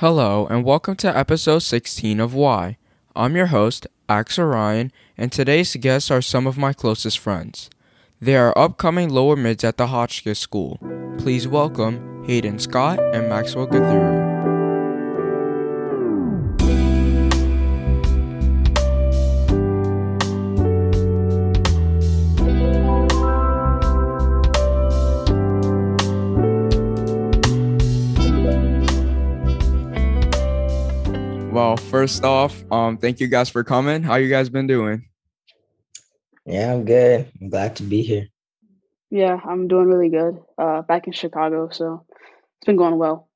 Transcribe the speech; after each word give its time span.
Hello, 0.00 0.46
and 0.46 0.64
welcome 0.64 0.96
to 0.96 1.14
episode 1.14 1.58
16 1.58 2.20
of 2.20 2.32
Why. 2.32 2.78
I'm 3.14 3.36
your 3.36 3.48
host, 3.48 3.86
Axel 4.08 4.46
Ryan, 4.46 4.92
and 5.18 5.30
today's 5.30 5.76
guests 5.76 6.10
are 6.10 6.22
some 6.22 6.46
of 6.46 6.56
my 6.56 6.72
closest 6.72 7.18
friends. 7.18 7.68
They 8.18 8.34
are 8.34 8.56
upcoming 8.56 9.10
lower 9.10 9.36
mids 9.36 9.62
at 9.62 9.76
the 9.76 9.88
Hotchkiss 9.88 10.38
School. 10.38 10.78
Please 11.18 11.46
welcome 11.46 12.24
Hayden 12.24 12.58
Scott 12.58 12.98
and 13.12 13.28
Maxwell 13.28 13.66
Gathuru. 13.66 14.29
First 31.90 32.22
off, 32.24 32.62
um, 32.70 32.96
thank 32.96 33.18
you 33.18 33.26
guys 33.26 33.50
for 33.50 33.64
coming. 33.64 34.04
How 34.04 34.14
you 34.14 34.30
guys 34.30 34.48
been 34.48 34.68
doing? 34.68 35.08
Yeah, 36.46 36.72
I'm 36.72 36.84
good. 36.84 37.30
I'm 37.40 37.50
glad 37.50 37.76
to 37.76 37.82
be 37.82 38.02
here. 38.02 38.28
Yeah, 39.10 39.40
I'm 39.44 39.66
doing 39.66 39.88
really 39.88 40.08
good. 40.08 40.38
Uh, 40.56 40.82
back 40.82 41.08
in 41.08 41.12
Chicago, 41.12 41.68
so 41.70 42.06
it's 42.58 42.66
been 42.66 42.76
going 42.76 42.96
well. 42.96 43.28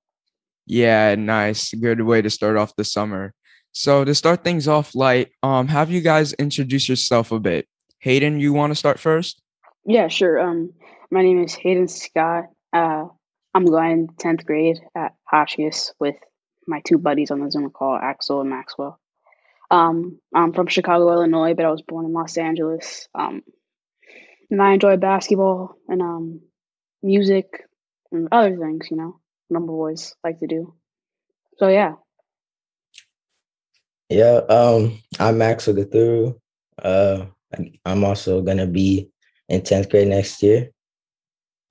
Yeah, 0.67 1.17
nice. 1.17 1.75
Good 1.75 2.01
way 2.03 2.23
to 2.23 2.31
start 2.31 2.57
off 2.57 2.77
the 2.77 2.85
summer. 2.85 3.35
So 3.73 4.05
to 4.05 4.15
start 4.15 4.45
things 4.45 4.69
off 4.69 4.95
light, 4.95 5.33
um, 5.43 5.67
have 5.67 5.91
you 5.91 6.01
guys 6.01 6.33
introduce 6.35 6.89
yourself 6.89 7.33
a 7.33 7.41
bit. 7.41 7.67
Hayden, 7.99 8.39
you 8.39 8.53
want 8.53 8.71
to 8.71 8.77
start 8.77 9.01
first? 9.01 9.43
Yeah, 9.85 10.07
sure. 10.07 10.39
Um, 10.39 10.73
my 11.11 11.23
name 11.23 11.43
is 11.43 11.55
Hayden 11.55 11.89
Scott. 11.89 12.45
Uh, 12.73 13.07
I'm 13.53 13.65
going 13.65 14.09
10th 14.21 14.47
grade 14.47 14.79
at 14.95 15.15
Hotchkiss 15.25 15.93
with 15.99 16.15
my 16.67 16.81
two 16.85 16.99
buddies 16.99 17.31
on 17.31 17.41
the 17.41 17.51
Zoom 17.51 17.71
call, 17.71 17.97
Axel 17.97 18.41
and 18.41 18.51
Maxwell. 18.51 18.99
Um, 19.71 20.21
I'm 20.35 20.53
from 20.53 20.67
Chicago, 20.67 21.13
Illinois, 21.13 21.55
but 21.55 21.65
I 21.65 21.71
was 21.71 21.83
born 21.83 22.07
in 22.07 22.13
Los 22.13 22.37
Angeles. 22.37 23.09
Um, 23.15 23.43
and 24.51 24.63
I 24.63 24.73
enjoy 24.73 24.97
basketball 24.97 25.77
and 25.89 26.03
um, 26.03 26.41
music 27.03 27.65
and 28.13 28.29
other 28.31 28.57
things, 28.57 28.89
you 28.91 28.97
know, 28.97 29.21
number 29.51 29.73
boys 29.73 30.15
like 30.23 30.41
to 30.41 30.47
do. 30.47 30.75
So 31.59 31.69
yeah. 31.69 31.95
Yeah, 34.09 34.41
um, 34.49 35.01
I'm 35.19 35.39
Maxwell 35.39 35.77
Gathuru. 35.77 36.39
Uh, 36.81 37.27
I'm 37.85 38.05
also 38.05 38.43
gonna 38.43 38.67
be 38.67 39.11
in 39.49 39.63
10th 39.63 39.91
grade 39.91 40.09
next 40.09 40.43
year. 40.43 40.71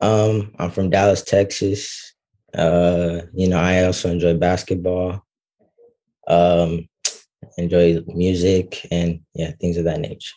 Um, 0.01 0.53
I'm 0.59 0.71
from 0.71 0.89
Dallas, 0.89 1.21
Texas. 1.21 2.12
Uh, 2.57 3.21
you 3.33 3.47
know, 3.47 3.59
I 3.59 3.83
also 3.83 4.11
enjoy 4.11 4.35
basketball, 4.35 5.25
um, 6.27 6.87
enjoy 7.57 8.01
music, 8.07 8.85
and 8.91 9.21
yeah, 9.33 9.51
things 9.59 9.77
of 9.77 9.85
that 9.85 9.99
nature. 9.99 10.35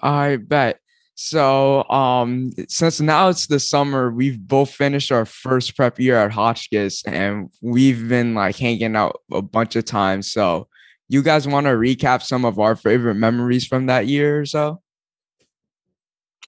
I 0.00 0.36
bet. 0.36 0.78
So, 1.14 1.84
um, 1.90 2.52
since 2.68 3.00
now 3.00 3.28
it's 3.28 3.46
the 3.46 3.60
summer, 3.60 4.10
we've 4.10 4.40
both 4.40 4.72
finished 4.72 5.12
our 5.12 5.26
first 5.26 5.76
prep 5.76 6.00
year 6.00 6.16
at 6.16 6.32
Hotchkiss, 6.32 7.04
and 7.04 7.50
we've 7.60 8.08
been 8.08 8.34
like 8.34 8.56
hanging 8.56 8.96
out 8.96 9.20
a 9.30 9.42
bunch 9.42 9.76
of 9.76 9.84
times. 9.84 10.32
So, 10.32 10.68
you 11.08 11.22
guys 11.22 11.46
want 11.46 11.66
to 11.66 11.72
recap 11.72 12.22
some 12.22 12.46
of 12.46 12.58
our 12.58 12.74
favorite 12.74 13.16
memories 13.16 13.66
from 13.66 13.86
that 13.86 14.06
year 14.06 14.40
or 14.40 14.46
so? 14.46 14.80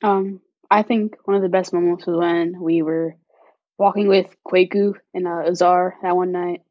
Um, 0.03 0.41
I 0.71 0.83
think 0.83 1.17
one 1.25 1.37
of 1.37 1.43
the 1.43 1.49
best 1.49 1.73
moments 1.73 2.07
was 2.07 2.17
when 2.17 2.61
we 2.61 2.83
were 2.83 3.17
walking 3.79 4.09
with 4.09 4.35
Kwaku 4.47 4.95
and 5.13 5.27
uh, 5.27 5.43
Azar 5.47 5.97
that 6.03 6.17
one 6.17 6.33
night, 6.33 6.63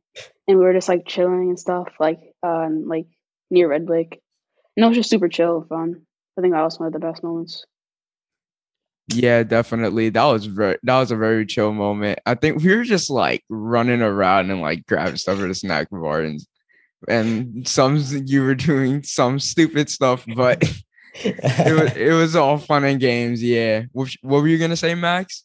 and 0.48 0.58
we 0.58 0.64
were 0.64 0.74
just 0.74 0.90
like 0.90 1.06
chilling 1.06 1.50
and 1.50 1.60
stuff, 1.60 1.90
like 2.00 2.20
uh, 2.44 2.68
like 2.70 3.06
near 3.50 3.70
Red 3.70 3.90
Lake. 3.90 4.22
And 4.76 4.86
it 4.86 4.88
was 4.88 4.98
just 4.98 5.10
super 5.10 5.30
chill 5.30 5.60
and 5.60 5.70
fun. 5.70 6.02
I 6.38 6.42
think 6.42 6.54
that 6.54 6.64
was 6.64 6.80
one 6.80 6.88
of 6.88 6.94
the 6.94 7.00
best 7.00 7.24
moments. 7.24 7.66
Yeah, 9.10 9.44
definitely. 9.44 10.10
That 10.10 10.26
was 10.26 10.46
very 10.46 10.78
that 10.84 11.00
was 11.00 11.12
a 11.12 11.18
very 11.18 11.46
chill 11.46 11.74
moment. 11.74 12.20
I 12.26 12.36
think 12.36 12.64
we 12.64 12.76
were 12.76 12.84
just 12.84 13.10
like 13.10 13.44
running 13.50 14.02
around 14.02 14.50
and 14.50 14.62
like 14.62 14.86
grabbing 14.86 15.18
stuff 15.18 15.40
at 15.40 15.48
the 15.48 15.56
snack 15.56 15.90
bar 15.92 16.22
and 16.22 16.40
and 17.10 17.68
some 17.68 18.02
you 18.26 18.44
were 18.44 18.56
doing 18.56 19.04
some 19.04 19.40
stupid 19.40 19.90
stuff, 19.90 20.26
but 20.36 20.64
it 21.16 21.80
was 21.80 21.94
it 21.98 22.14
was 22.14 22.36
all 22.36 22.58
fun 22.58 22.86
and 22.86 23.00
games. 23.00 23.44
Yeah. 23.44 23.84
What, 23.92 24.10
what 24.22 24.42
were 24.42 24.48
you 24.48 24.58
gonna 24.58 24.78
say, 24.78 24.96
Max? 24.96 25.44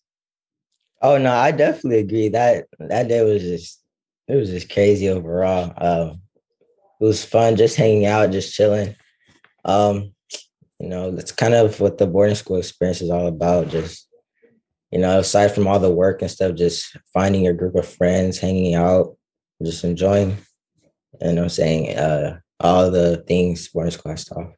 Oh 1.00 1.16
no, 1.18 1.32
I 1.32 1.52
definitely 1.52 2.00
agree. 2.00 2.28
That 2.28 2.66
that 2.78 3.08
day 3.08 3.22
was 3.22 3.42
just 3.42 3.80
it 4.26 4.34
was 4.34 4.50
just 4.50 4.72
crazy 4.72 5.08
overall. 5.08 5.72
Um, 5.76 6.22
it 7.00 7.04
was 7.04 7.24
fun 7.24 7.56
just 7.56 7.76
hanging 7.76 8.06
out, 8.06 8.32
just 8.32 8.54
chilling. 8.54 8.96
Um, 9.64 10.14
you 10.80 10.88
know, 10.88 11.10
that's 11.10 11.32
kind 11.32 11.54
of 11.54 11.80
what 11.80 11.98
the 11.98 12.06
boarding 12.06 12.34
school 12.34 12.56
experience 12.56 13.00
is 13.00 13.10
all 13.10 13.28
about. 13.28 13.68
Just 13.68 14.08
you 14.90 14.98
know, 14.98 15.20
aside 15.20 15.48
from 15.54 15.68
all 15.68 15.78
the 15.78 15.90
work 15.90 16.22
and 16.22 16.30
stuff, 16.30 16.56
just 16.56 16.96
finding 17.12 17.44
your 17.44 17.54
group 17.54 17.76
of 17.76 17.86
friends, 17.86 18.38
hanging 18.38 18.74
out, 18.74 19.16
just 19.62 19.84
enjoying. 19.84 20.36
Know, 21.20 21.42
I'm 21.42 21.48
saying 21.48 21.96
uh, 21.96 22.40
all 22.60 22.90
the 22.90 23.18
things 23.26 23.68
boarding 23.68 23.92
school 23.92 24.12
has 24.12 24.24
to 24.26 24.34
offer. 24.34 24.57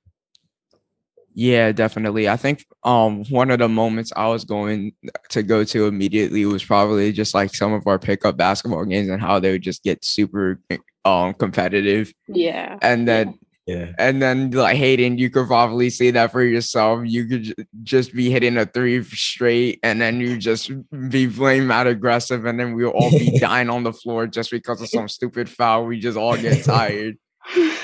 Yeah, 1.35 1.73
definitely. 1.73 2.29
I 2.29 2.37
think 2.37 2.65
um 2.85 3.25
one 3.31 3.51
of 3.51 3.59
the 3.59 3.69
moments 3.69 4.13
I 4.17 4.29
was 4.29 4.45
going 4.45 4.93
to 5.31 5.43
go 5.43 5.65
to 5.65 5.87
immediately 5.87 6.45
was 6.45 6.65
probably 6.65 7.13
just 7.13 7.35
like 7.35 7.55
some 7.55 7.73
of 7.73 7.87
our 7.87 7.99
pickup 7.99 8.37
basketball 8.37 8.85
games 8.85 9.09
and 9.09 9.21
how 9.21 9.39
they 9.39 9.53
would 9.53 9.63
just 9.63 9.83
get 9.83 10.05
super 10.05 10.61
um 11.05 11.35
competitive. 11.35 12.13
Yeah. 12.29 12.79
And 12.83 13.07
then 13.07 13.39
yeah. 13.67 13.93
And 13.99 14.21
then 14.21 14.51
like 14.51 14.77
Hayden, 14.77 15.19
you 15.19 15.31
could 15.31 15.47
probably 15.47 15.91
see 15.91 16.11
that 16.11 16.33
for 16.33 16.43
yourself. 16.43 17.03
You 17.05 17.27
could 17.27 17.43
j- 17.45 17.55
just 17.85 18.13
be 18.13 18.29
hitting 18.29 18.57
a 18.57 18.67
three 18.67 19.05
straight 19.05 19.79
and 19.85 20.01
then 20.01 20.21
you 20.21 20.39
just 20.39 20.73
be 21.09 21.29
playing 21.29 21.69
mad 21.69 21.87
aggressive 21.87 22.47
and 22.47 22.59
then 22.59 22.75
we'll 22.75 22.91
all 22.91 23.11
be 23.11 23.39
dying 23.39 23.71
on 23.71 23.85
the 23.85 23.93
floor 23.93 24.27
just 24.27 24.51
because 24.51 24.81
of 24.81 24.89
some 24.89 25.09
stupid 25.09 25.49
foul. 25.49 25.85
We 25.87 26.01
just 26.01 26.19
all 26.19 26.37
get 26.37 26.65
tired. 26.65 27.17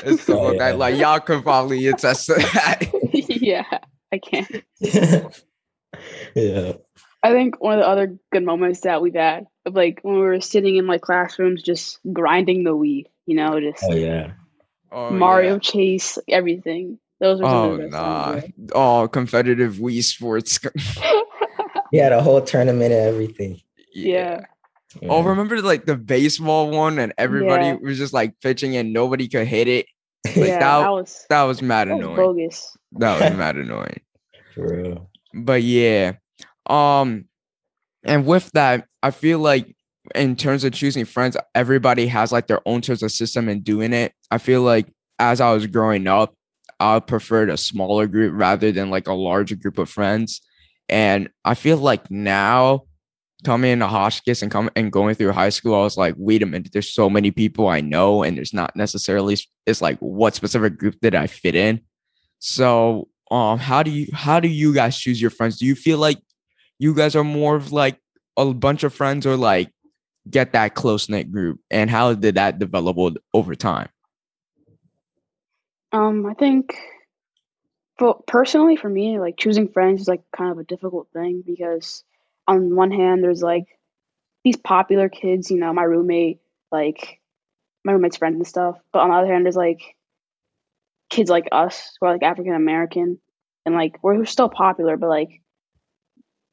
And 0.04 0.19
stuff 0.19 0.37
Oh, 0.37 0.43
like 0.44 0.56
yeah. 0.56 0.71
that. 0.72 0.78
Like 0.78 0.97
y'all 0.97 1.21
can 1.21 1.43
probably 1.43 1.87
attest 1.87 2.27
to 2.27 2.34
that. 2.34 2.82
yeah, 3.12 3.65
I 4.12 4.19
can't. 4.19 4.62
yeah. 6.34 6.72
I 7.22 7.32
think 7.32 7.60
one 7.60 7.75
of 7.78 7.81
the 7.84 7.88
other 7.88 8.16
good 8.32 8.44
moments 8.44 8.81
that 8.82 9.03
we've 9.03 9.15
had, 9.15 9.47
of 9.65 9.75
like 9.75 10.00
when 10.03 10.15
we 10.15 10.21
were 10.21 10.41
sitting 10.41 10.76
in 10.76 10.87
like 10.87 11.00
classrooms, 11.00 11.62
just 11.62 11.99
grinding 12.12 12.62
the 12.65 12.76
Wii, 12.76 13.06
you 13.26 13.34
know, 13.37 13.59
just 13.60 13.82
Oh 13.88 13.94
yeah. 13.94 14.32
Oh, 14.93 15.10
Mario 15.10 15.55
yeah. 15.55 15.59
Chase, 15.60 16.19
everything. 16.28 16.99
Those 17.19 17.41
were 17.41 17.47
some 17.47 17.55
Oh 17.55 17.72
of 17.72 17.91
nah. 17.91 18.32
ones, 18.34 18.44
Oh, 18.75 19.09
competitive 19.09 19.75
Wii 19.76 20.03
Sports. 20.03 20.60
right? 20.65 21.22
He 21.93 21.99
had 21.99 22.12
a 22.12 22.21
whole 22.21 22.41
tournament 22.43 22.93
and 22.93 23.06
everything. 23.06 23.60
yeah. 23.94 24.41
Oh, 24.43 24.56
Yeah. 25.02 25.22
remember 25.24 25.60
like 25.62 25.84
the 25.86 25.96
baseball 25.96 26.70
one 26.70 26.98
and 26.98 27.12
everybody 27.18 27.66
Yeah. 27.66 27.76
was 27.82 27.98
just 27.98 28.12
like 28.12 28.34
pitching 28.40 28.76
and 28.76 28.92
nobody 28.92 29.28
could 29.28 29.46
hit 29.46 29.68
it. 29.68 29.86
Like 30.26 30.36
yeah, 30.36 30.58
that, 30.58 30.80
that 30.80 30.90
was 30.90 31.26
that 31.30 31.42
was 31.44 31.62
mad 31.62 31.88
that 31.88 31.96
was 31.98 32.04
annoying. 32.04 32.16
bogus. 32.16 32.76
That 32.92 33.20
was 33.20 33.38
mad 33.38 33.56
annoying. 33.56 34.00
For 34.54 34.66
real. 34.82 35.10
But 35.32 35.62
yeah. 35.62 36.14
Um 36.66 37.26
and 38.04 38.26
with 38.26 38.50
that, 38.52 38.86
I 39.02 39.10
feel 39.12 39.38
like 39.38 39.74
in 40.14 40.36
terms 40.36 40.64
of 40.64 40.72
choosing 40.72 41.04
friends, 41.04 41.36
everybody 41.54 42.06
has 42.08 42.32
like 42.32 42.46
their 42.48 42.60
own 42.66 42.80
terms 42.80 43.02
of 43.02 43.12
system 43.12 43.48
in 43.48 43.60
doing 43.62 43.92
it. 43.92 44.12
I 44.30 44.38
feel 44.38 44.62
like 44.62 44.86
as 45.18 45.40
I 45.40 45.52
was 45.52 45.66
growing 45.66 46.06
up, 46.06 46.34
I 46.80 46.98
preferred 47.00 47.48
a 47.50 47.56
smaller 47.56 48.06
group 48.06 48.32
rather 48.36 48.70
than 48.72 48.90
like 48.90 49.06
a 49.08 49.12
larger 49.14 49.56
group 49.56 49.78
of 49.78 49.88
friends. 49.88 50.40
And 50.88 51.30
I 51.44 51.54
feel 51.54 51.76
like 51.78 52.10
now 52.10 52.82
coming 53.46 53.70
into 53.70 53.86
Hotchkiss 53.86 54.42
and 54.42 54.50
coming 54.50 54.70
and 54.76 54.92
going 54.92 55.14
through 55.14 55.32
high 55.32 55.48
school, 55.48 55.74
I 55.74 55.82
was 55.84 55.96
like, 55.96 56.14
wait 56.18 56.42
a 56.42 56.46
minute, 56.46 56.72
there's 56.72 56.92
so 56.92 57.08
many 57.08 57.30
people 57.30 57.68
I 57.68 57.81
know, 57.81 58.22
and 58.22 58.37
there's 58.37 58.52
not 58.52 58.75
necessarily 58.76 59.37
it's 59.64 59.81
like 59.81 59.98
what 60.00 60.34
specific 60.34 60.76
group 60.76 60.96
did 61.00 61.14
I 61.14 61.28
fit 61.28 61.54
in. 61.54 61.81
So 62.40 63.08
um 63.31 63.58
how 63.58 63.82
do 63.82 63.90
you 63.90 64.08
how 64.12 64.40
do 64.40 64.48
you 64.48 64.75
guys 64.75 64.98
choose 64.98 65.22
your 65.22 65.31
friends? 65.31 65.58
Do 65.58 65.64
you 65.64 65.75
feel 65.75 65.98
like 65.98 66.19
you 66.78 66.94
guys 66.94 67.16
are 67.16 67.25
more 67.25 67.56
of 67.56 67.72
like 67.72 67.98
a 68.37 68.52
bunch 68.52 68.82
of 68.82 68.93
friends 68.93 69.25
or 69.25 69.37
like 69.37 69.70
get 70.28 70.52
that 70.52 70.75
close 70.75 71.08
knit 71.08 71.32
group? 71.32 71.60
And 71.70 71.88
how 71.88 72.14
did 72.14 72.34
that 72.34 72.58
develop 72.58 73.16
over 73.32 73.54
time? 73.54 73.88
Um, 75.92 76.26
I 76.26 76.34
think 76.34 76.76
for 77.99 78.22
personally 78.26 78.76
for 78.76 78.88
me, 78.88 79.19
like 79.19 79.37
choosing 79.37 79.69
friends 79.69 80.02
is 80.02 80.08
like 80.08 80.22
kind 80.37 80.50
of 80.50 80.58
a 80.58 80.64
difficult 80.64 81.08
thing 81.12 81.42
because 81.46 82.04
on 82.46 82.75
one 82.75 82.90
hand 82.90 83.22
there's 83.22 83.43
like 83.43 83.66
these 84.44 84.56
popular 84.56 85.08
kids, 85.08 85.50
you 85.50 85.58
know, 85.58 85.72
my 85.72 85.82
roommate, 85.82 86.40
like 86.70 87.20
my 87.84 87.93
roommate's 87.93 88.16
friends 88.16 88.37
and 88.37 88.46
stuff. 88.46 88.76
But 88.93 89.00
on 89.00 89.10
the 89.10 89.16
other 89.16 89.32
hand, 89.32 89.44
there's 89.44 89.56
like 89.56 89.96
kids 91.10 91.31
like 91.31 91.48
us 91.52 91.96
who 92.00 92.06
are 92.06 92.12
like 92.12 92.22
African 92.22 92.54
American 92.54 93.19
and 93.64 93.75
like 93.75 93.98
we're 94.02 94.25
still 94.25 94.48
popular, 94.48 94.96
but 94.96 95.08
like 95.08 95.43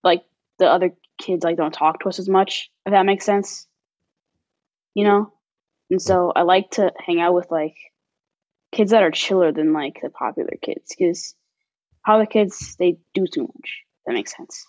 like 0.04 0.24
the 0.60 0.68
other 0.68 0.92
kids 1.20 1.44
like 1.44 1.58
don't 1.58 1.74
talk 1.74 2.00
to 2.02 2.10
us 2.10 2.20
as 2.20 2.28
much, 2.28 2.72
if 2.86 2.92
that 2.92 3.06
makes 3.06 3.26
sense. 3.26 3.68
You 4.96 5.06
know? 5.06 5.34
and 5.90 6.02
so 6.02 6.32
I 6.36 6.42
like 6.42 6.72
to 6.72 6.92
hang 7.06 7.22
out 7.22 7.36
with 7.36 7.52
like 7.52 7.76
kids 8.72 8.92
that 8.92 9.04
are 9.04 9.12
chiller 9.12 9.52
than 9.52 9.74
like 9.74 10.00
the 10.02 10.10
popular 10.10 10.58
kids 10.60 10.96
because 10.98 11.36
popular 12.04 12.26
kids 12.26 12.76
they 12.80 12.98
do 13.14 13.28
too 13.28 13.44
much. 13.44 13.84
That 14.06 14.14
makes 14.14 14.36
sense. 14.36 14.66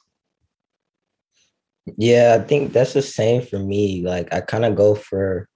Yeah, 1.86 2.38
I 2.40 2.44
think 2.44 2.72
that's 2.72 2.94
the 2.94 3.02
same 3.02 3.42
for 3.42 3.58
me. 3.58 4.02
Like 4.04 4.32
I 4.32 4.40
kind 4.40 4.64
of 4.64 4.76
go 4.76 4.94
for 4.94 5.48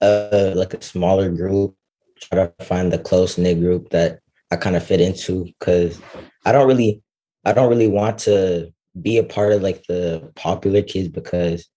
uh 0.00 0.52
like 0.56 0.74
a 0.74 0.82
smaller 0.82 1.30
group, 1.30 1.76
try 2.20 2.46
to 2.46 2.64
find 2.64 2.92
the 2.92 2.98
close 2.98 3.38
knit 3.38 3.60
group 3.60 3.90
that 3.90 4.20
I 4.50 4.56
kind 4.56 4.76
of 4.76 4.84
fit 4.84 5.00
into 5.00 5.44
because 5.44 6.00
I 6.44 6.52
don't 6.52 6.66
really 6.66 7.02
I 7.44 7.52
don't 7.52 7.70
really 7.70 7.88
want 7.88 8.18
to 8.20 8.72
be 9.00 9.18
a 9.18 9.22
part 9.24 9.52
of 9.52 9.62
like 9.62 9.84
the 9.86 10.32
popular 10.34 10.82
kids 10.82 11.08
because 11.08 11.68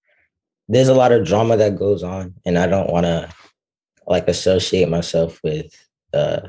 there's 0.68 0.88
a 0.88 0.96
lot 0.96 1.12
of 1.12 1.26
drama 1.26 1.58
that 1.58 1.78
goes 1.78 2.04
on 2.04 2.34
and 2.46 2.58
I 2.58 2.66
don't 2.68 2.90
want 2.90 3.06
to 3.06 3.30
like 4.08 4.28
associate 4.28 4.90
myself 4.90 5.40
with 5.44 5.72
uh 6.14 6.42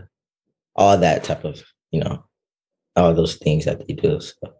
all 0.76 0.96
that 0.98 1.22
type 1.24 1.44
of, 1.44 1.62
you 1.92 2.00
know, 2.00 2.24
all 2.96 3.14
those 3.14 3.36
things 3.36 3.64
that 3.66 3.86
they 3.86 3.94
do. 3.94 4.20
So 4.20 4.54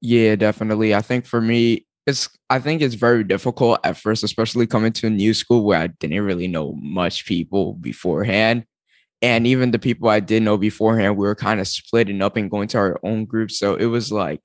Yeah, 0.00 0.36
definitely. 0.36 0.94
I 0.94 1.02
think 1.02 1.26
for 1.26 1.40
me, 1.40 1.86
it's 2.06 2.28
I 2.48 2.58
think 2.60 2.80
it's 2.80 2.94
very 2.94 3.24
difficult 3.24 3.80
at 3.84 3.96
first, 3.96 4.24
especially 4.24 4.66
coming 4.66 4.92
to 4.94 5.08
a 5.08 5.10
new 5.10 5.34
school 5.34 5.64
where 5.64 5.78
I 5.80 5.88
didn't 5.88 6.22
really 6.22 6.48
know 6.48 6.72
much 6.80 7.26
people 7.26 7.74
beforehand. 7.74 8.64
And 9.22 9.46
even 9.46 9.72
the 9.72 9.78
people 9.80 10.08
I 10.08 10.20
did 10.20 10.42
know 10.44 10.58
beforehand, 10.58 11.16
we 11.16 11.26
were 11.26 11.34
kind 11.36 11.60
of 11.60 11.68
splitting 11.68 12.22
up 12.22 12.36
and 12.36 12.50
going 12.50 12.68
to 12.68 12.78
our 12.78 13.00
own 13.04 13.24
groups. 13.26 13.58
So 13.58 13.74
it 13.76 13.86
was 13.86 14.12
like, 14.12 14.40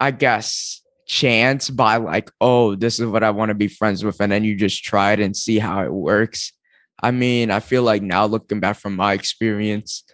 I 0.00 0.10
guess, 0.12 0.82
chance 1.06 1.70
by 1.70 1.96
like, 1.96 2.30
oh, 2.40 2.74
this 2.76 3.00
is 3.00 3.06
what 3.06 3.24
I 3.24 3.30
want 3.30 3.50
to 3.50 3.54
be 3.54 3.68
friends 3.68 4.04
with. 4.04 4.20
And 4.20 4.32
then 4.32 4.44
you 4.44 4.56
just 4.56 4.84
try 4.84 5.12
it 5.12 5.20
and 5.20 5.36
see 5.36 5.58
how 5.58 5.82
it 5.84 5.92
works. 5.92 6.52
I 7.02 7.10
mean, 7.12 7.50
I 7.50 7.60
feel 7.60 7.82
like 7.82 8.02
now 8.02 8.26
looking 8.26 8.60
back 8.60 8.76
from 8.76 8.96
my 8.96 9.12
experience, 9.14 10.04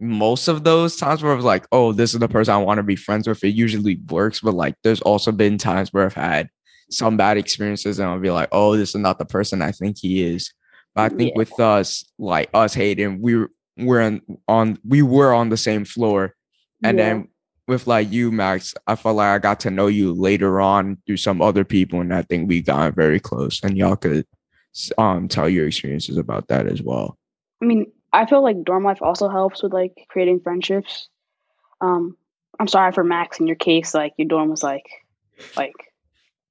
most 0.00 0.48
of 0.48 0.64
those 0.64 0.96
times 0.96 1.22
where 1.22 1.32
I 1.32 1.36
was 1.36 1.44
like, 1.44 1.66
oh, 1.72 1.92
this 1.92 2.14
is 2.14 2.20
the 2.20 2.28
person 2.28 2.54
I 2.54 2.58
want 2.58 2.78
to 2.78 2.82
be 2.84 2.96
friends 2.96 3.26
with, 3.26 3.42
it 3.42 3.48
usually 3.48 3.98
works. 4.08 4.40
But 4.40 4.54
like, 4.54 4.74
there's 4.84 5.00
also 5.02 5.32
been 5.32 5.58
times 5.58 5.92
where 5.92 6.04
I've 6.06 6.14
had 6.14 6.48
some 6.90 7.16
bad 7.16 7.36
experiences 7.36 7.98
and 7.98 8.08
I'll 8.08 8.20
be 8.20 8.30
like, 8.30 8.48
oh, 8.52 8.76
this 8.76 8.90
is 8.90 9.00
not 9.00 9.18
the 9.18 9.24
person 9.24 9.60
I 9.62 9.72
think 9.72 9.98
he 9.98 10.22
is. 10.22 10.52
But 10.94 11.12
I 11.12 11.16
think 11.16 11.30
Yeah. 11.30 11.38
with 11.38 11.58
us, 11.60 12.04
like 12.18 12.48
us 12.54 12.74
Hayden, 12.74 13.20
we 13.20 13.36
were 13.36 13.50
we're 13.76 14.00
on, 14.00 14.20
on 14.48 14.78
we 14.86 15.02
were 15.02 15.32
on 15.32 15.50
the 15.50 15.56
same 15.56 15.84
floor. 15.84 16.34
And 16.82 16.98
Yeah. 16.98 17.04
then 17.10 17.28
with 17.68 17.86
like 17.86 18.10
you, 18.10 18.32
Max, 18.32 18.74
I 18.86 18.96
felt 18.96 19.16
like 19.16 19.28
I 19.28 19.38
got 19.38 19.60
to 19.60 19.70
know 19.70 19.86
you 19.88 20.12
later 20.14 20.60
on 20.60 20.96
through 21.06 21.18
some 21.18 21.42
other 21.42 21.64
people, 21.64 22.00
and 22.00 22.14
I 22.14 22.22
think 22.22 22.48
we 22.48 22.62
got 22.62 22.94
very 22.94 23.20
close. 23.20 23.62
And 23.62 23.76
y'all 23.76 23.96
could 23.96 24.26
um 24.96 25.28
tell 25.28 25.48
your 25.48 25.66
experiences 25.66 26.16
about 26.16 26.48
that 26.48 26.66
as 26.66 26.82
well. 26.82 27.18
I 27.62 27.66
mean, 27.66 27.92
I 28.12 28.26
feel 28.26 28.42
like 28.42 28.64
dorm 28.64 28.84
life 28.84 29.02
also 29.02 29.28
helps 29.28 29.62
with 29.62 29.72
like 29.72 30.06
creating 30.08 30.40
friendships. 30.40 31.08
Um, 31.80 32.16
I'm 32.58 32.68
sorry 32.68 32.92
for 32.92 33.04
Max 33.04 33.40
in 33.40 33.46
your 33.46 33.56
case, 33.56 33.94
like 33.94 34.14
your 34.16 34.28
dorm 34.28 34.48
was 34.48 34.62
like 34.62 34.88
like 35.56 35.74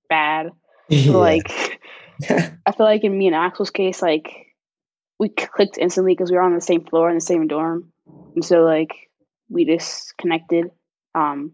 bad. 0.10 0.52
But, 0.90 0.96
yeah. 0.96 1.12
like 1.12 1.80
I 2.30 2.72
feel 2.72 2.86
like 2.86 3.04
in 3.04 3.18
me 3.18 3.28
and 3.28 3.36
Axel's 3.36 3.72
case, 3.72 4.02
like 4.02 4.56
we 5.20 5.30
clicked 5.30 5.78
instantly 5.78 6.14
because 6.14 6.32
we 6.32 6.38
were 6.38 6.44
on 6.44 6.54
the 6.54 6.62
same 6.62 6.86
floor 6.86 7.10
in 7.10 7.16
the 7.16 7.22
same 7.22 7.48
dorm, 7.48 7.92
and 8.36 8.46
so 8.46 8.64
like 8.64 9.10
we 9.50 9.66
just 9.66 10.16
connected. 10.18 10.72
Um, 11.16 11.54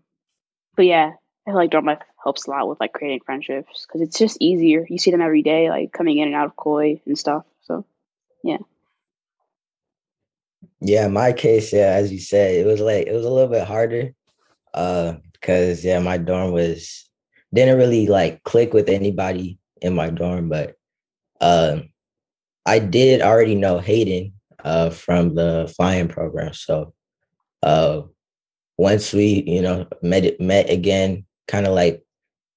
but 0.75 0.85
yeah, 0.85 1.11
I 1.47 1.49
feel 1.49 1.55
like 1.55 1.71
dorm 1.71 1.85
life 1.85 2.01
helps 2.21 2.47
a 2.47 2.51
lot 2.51 2.67
with 2.67 2.79
like 2.79 2.93
creating 2.93 3.21
friendships 3.25 3.85
because 3.85 4.01
it's 4.01 4.17
just 4.17 4.37
easier. 4.39 4.85
You 4.89 4.97
see 4.97 5.11
them 5.11 5.21
every 5.21 5.41
day, 5.41 5.69
like 5.69 5.91
coming 5.91 6.17
in 6.17 6.27
and 6.27 6.35
out 6.35 6.45
of 6.45 6.55
Koi 6.55 7.01
and 7.05 7.17
stuff. 7.17 7.45
So 7.61 7.85
Yeah, 8.43 8.57
in 10.83 11.13
my 11.13 11.33
case, 11.33 11.73
yeah, 11.73 11.93
as 11.93 12.11
you 12.11 12.19
said, 12.19 12.55
it 12.55 12.65
was 12.65 12.79
like 12.79 13.07
it 13.07 13.13
was 13.13 13.25
a 13.25 13.29
little 13.29 13.49
bit 13.49 13.67
harder. 13.67 14.13
Uh, 14.73 15.13
because 15.43 15.83
yeah, 15.83 15.99
my 15.99 16.17
dorm 16.17 16.51
was 16.51 17.09
didn't 17.53 17.77
really 17.77 18.07
like 18.07 18.43
click 18.43 18.73
with 18.73 18.89
anybody 18.89 19.59
in 19.81 19.93
my 19.93 20.09
dorm, 20.09 20.49
but 20.49 20.75
um 21.41 21.89
I 22.65 22.79
did 22.79 23.21
already 23.21 23.55
know 23.55 23.79
Hayden 23.79 24.33
uh 24.63 24.89
from 24.89 25.35
the 25.35 25.71
flying 25.75 26.07
program. 26.07 26.53
So 26.53 26.93
uh 27.61 28.03
once 28.77 29.13
we, 29.13 29.43
you 29.45 29.61
know, 29.61 29.85
met 30.01 30.39
met 30.39 30.69
again, 30.69 31.25
kind 31.47 31.67
of 31.67 31.73
like 31.73 32.03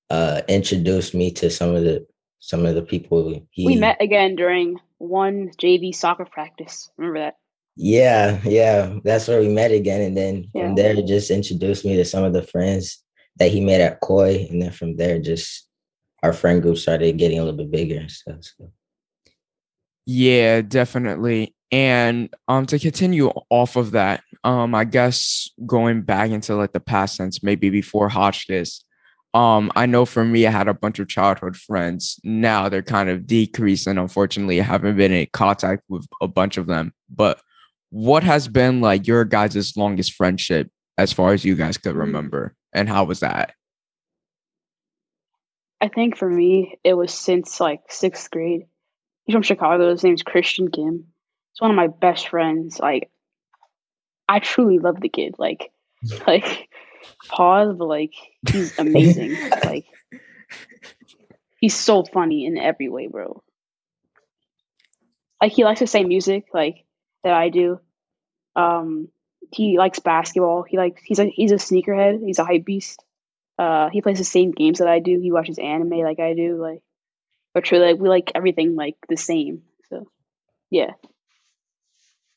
uh 0.09 0.43
introduced 0.49 1.13
me 1.13 1.33
to 1.33 1.51
some 1.51 1.75
of 1.75 1.83
the 1.83 2.07
some 2.39 2.65
of 2.65 2.77
the 2.77 2.83
people 2.83 3.45
he 3.51 3.67
we 3.67 3.77
met 3.77 4.01
again 4.01 4.37
during 4.37 4.79
one 4.99 5.51
JV 5.59 5.95
soccer 5.95 6.25
practice. 6.25 6.89
Remember 6.97 7.19
that? 7.19 7.37
Yeah, 7.77 8.41
yeah, 8.45 8.99
that's 9.05 9.29
where 9.29 9.41
we 9.41 9.49
met 9.49 9.71
again, 9.71 10.01
and 10.01 10.17
then 10.17 10.49
Yeah. 10.55 10.67
from 10.67 10.75
there, 10.77 10.95
just 11.03 11.31
introduced 11.31 11.85
me 11.85 11.97
to 11.97 12.05
some 12.05 12.25
of 12.25 12.33
the 12.33 12.43
friends 12.43 13.03
that 13.39 13.51
he 13.51 13.61
met 13.61 13.83
at 13.83 14.01
Koi, 14.01 14.47
and 14.51 14.63
then 14.63 14.71
from 14.71 14.97
there, 14.97 15.19
just 15.19 15.69
our 16.23 16.33
friend 16.33 16.63
group 16.63 16.79
started 16.79 17.19
getting 17.19 17.39
a 17.39 17.45
little 17.45 17.57
bit 17.59 17.71
bigger 17.71 17.99
and 18.01 18.11
stuff. 18.11 18.39
So. 18.59 18.73
Yeah, 20.07 20.63
definitely. 20.63 21.55
And 21.73 22.33
um 22.49 22.65
to 22.67 22.79
continue 22.79 23.29
off 23.51 23.77
of 23.77 23.91
that, 23.91 24.23
um 24.45 24.75
I 24.75 24.85
guess 24.85 25.51
going 25.67 26.03
back 26.03 26.31
into 26.31 26.55
like 26.55 26.73
the 26.73 26.81
past 26.81 27.17
sense, 27.17 27.43
maybe 27.43 27.71
before 27.71 28.09
Hotchkiss, 28.09 28.85
um 29.35 29.71
I 29.77 29.85
know 29.87 30.07
for 30.07 30.25
me 30.25 30.47
I 30.47 30.51
had 30.51 30.69
a 30.69 30.75
bunch 30.75 30.99
of 31.01 31.09
childhood 31.09 31.57
friends. 31.57 32.21
Now 32.25 32.69
they're 32.69 32.83
kind 32.83 33.09
of 33.11 33.27
decreasing. 33.27 33.91
and 33.93 33.99
unfortunately 33.99 34.61
I 34.61 34.65
haven't 34.65 34.97
been 34.97 35.13
in 35.13 35.27
contact 35.33 35.83
with 35.89 36.07
a 36.23 36.29
bunch 36.29 36.57
of 36.57 36.67
them. 36.69 36.93
But 37.15 37.41
what 37.91 38.23
has 38.25 38.49
been 38.49 38.81
like 38.81 39.07
your 39.07 39.25
guys' 39.25 39.77
longest 39.77 40.13
friendship 40.15 40.71
as 40.99 41.13
far 41.13 41.33
as 41.33 41.45
you 41.45 41.55
guys 41.55 41.79
could 41.79 41.95
Mm. 41.95 42.01
remember? 42.01 42.55
And 42.73 42.89
how 42.89 43.05
was 43.05 43.21
that? 43.21 43.55
I 45.81 45.89
think 45.89 46.17
for 46.17 46.29
me, 46.29 46.79
it 46.85 46.95
was 46.95 47.13
since 47.13 47.61
like 47.61 47.81
sixth 47.89 48.31
grade. 48.31 48.63
He's 49.25 49.35
from 49.35 49.43
Chicago. 49.43 49.91
His 49.91 50.03
name's 50.05 50.23
Christian 50.23 50.71
Kim. 50.71 51.07
He's 51.53 51.61
one 51.61 51.71
of 51.71 51.77
my 51.77 51.89
best 51.89 52.29
friends. 52.29 52.79
Like, 52.79 53.11
I 54.29 54.39
truly 54.41 54.79
love 54.79 55.01
the 55.01 55.09
kid. 55.09 55.35
Like, 55.39 55.71
like 56.27 56.69
pause, 57.29 57.75
but 57.79 57.87
like 57.87 58.13
he's 58.51 58.79
amazing. 58.79 59.37
like, 59.65 59.85
he's 61.61 61.75
so 61.75 62.05
funny 62.05 62.47
in 62.47 62.57
every 62.59 62.89
way, 62.89 63.07
bro. 63.09 63.43
Like 65.43 65.53
he 65.53 65.65
likes 65.65 65.81
the 65.81 65.87
same 65.87 66.09
music 66.09 66.47
like 66.55 66.85
that 67.25 67.33
I 67.33 67.49
do. 67.49 67.81
Um, 68.55 69.09
he 69.53 69.79
likes 69.79 69.99
basketball. 69.99 70.63
He 70.63 70.77
likes 70.77 71.03
he's 71.05 71.19
a 71.19 71.27
he's 71.27 71.53
a 71.53 71.57
sneakerhead. 71.57 72.25
He's 72.25 72.39
a 72.39 72.45
hype 72.45 72.65
beast. 72.65 73.03
Uh, 73.59 73.89
he 73.91 74.03
plays 74.03 74.19
the 74.19 74.25
same 74.25 74.53
games 74.53 74.79
that 74.79 74.89
I 74.89 74.99
do. 74.99 75.19
He 75.19 75.33
watches 75.33 75.59
anime 75.59 76.01
like 76.01 76.21
I 76.21 76.35
do. 76.35 76.61
Like, 76.61 76.83
but 77.55 77.65
truly, 77.65 77.93
like 77.93 78.01
we 78.01 78.09
like 78.09 78.33
everything 78.35 78.77
like 78.77 78.97
the 79.09 79.17
same. 79.17 79.63
So, 79.89 80.09
yeah. 80.71 80.93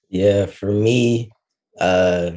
Yeah, 0.10 0.46
for 0.46 0.72
me, 0.72 1.32
uh, 1.80 2.32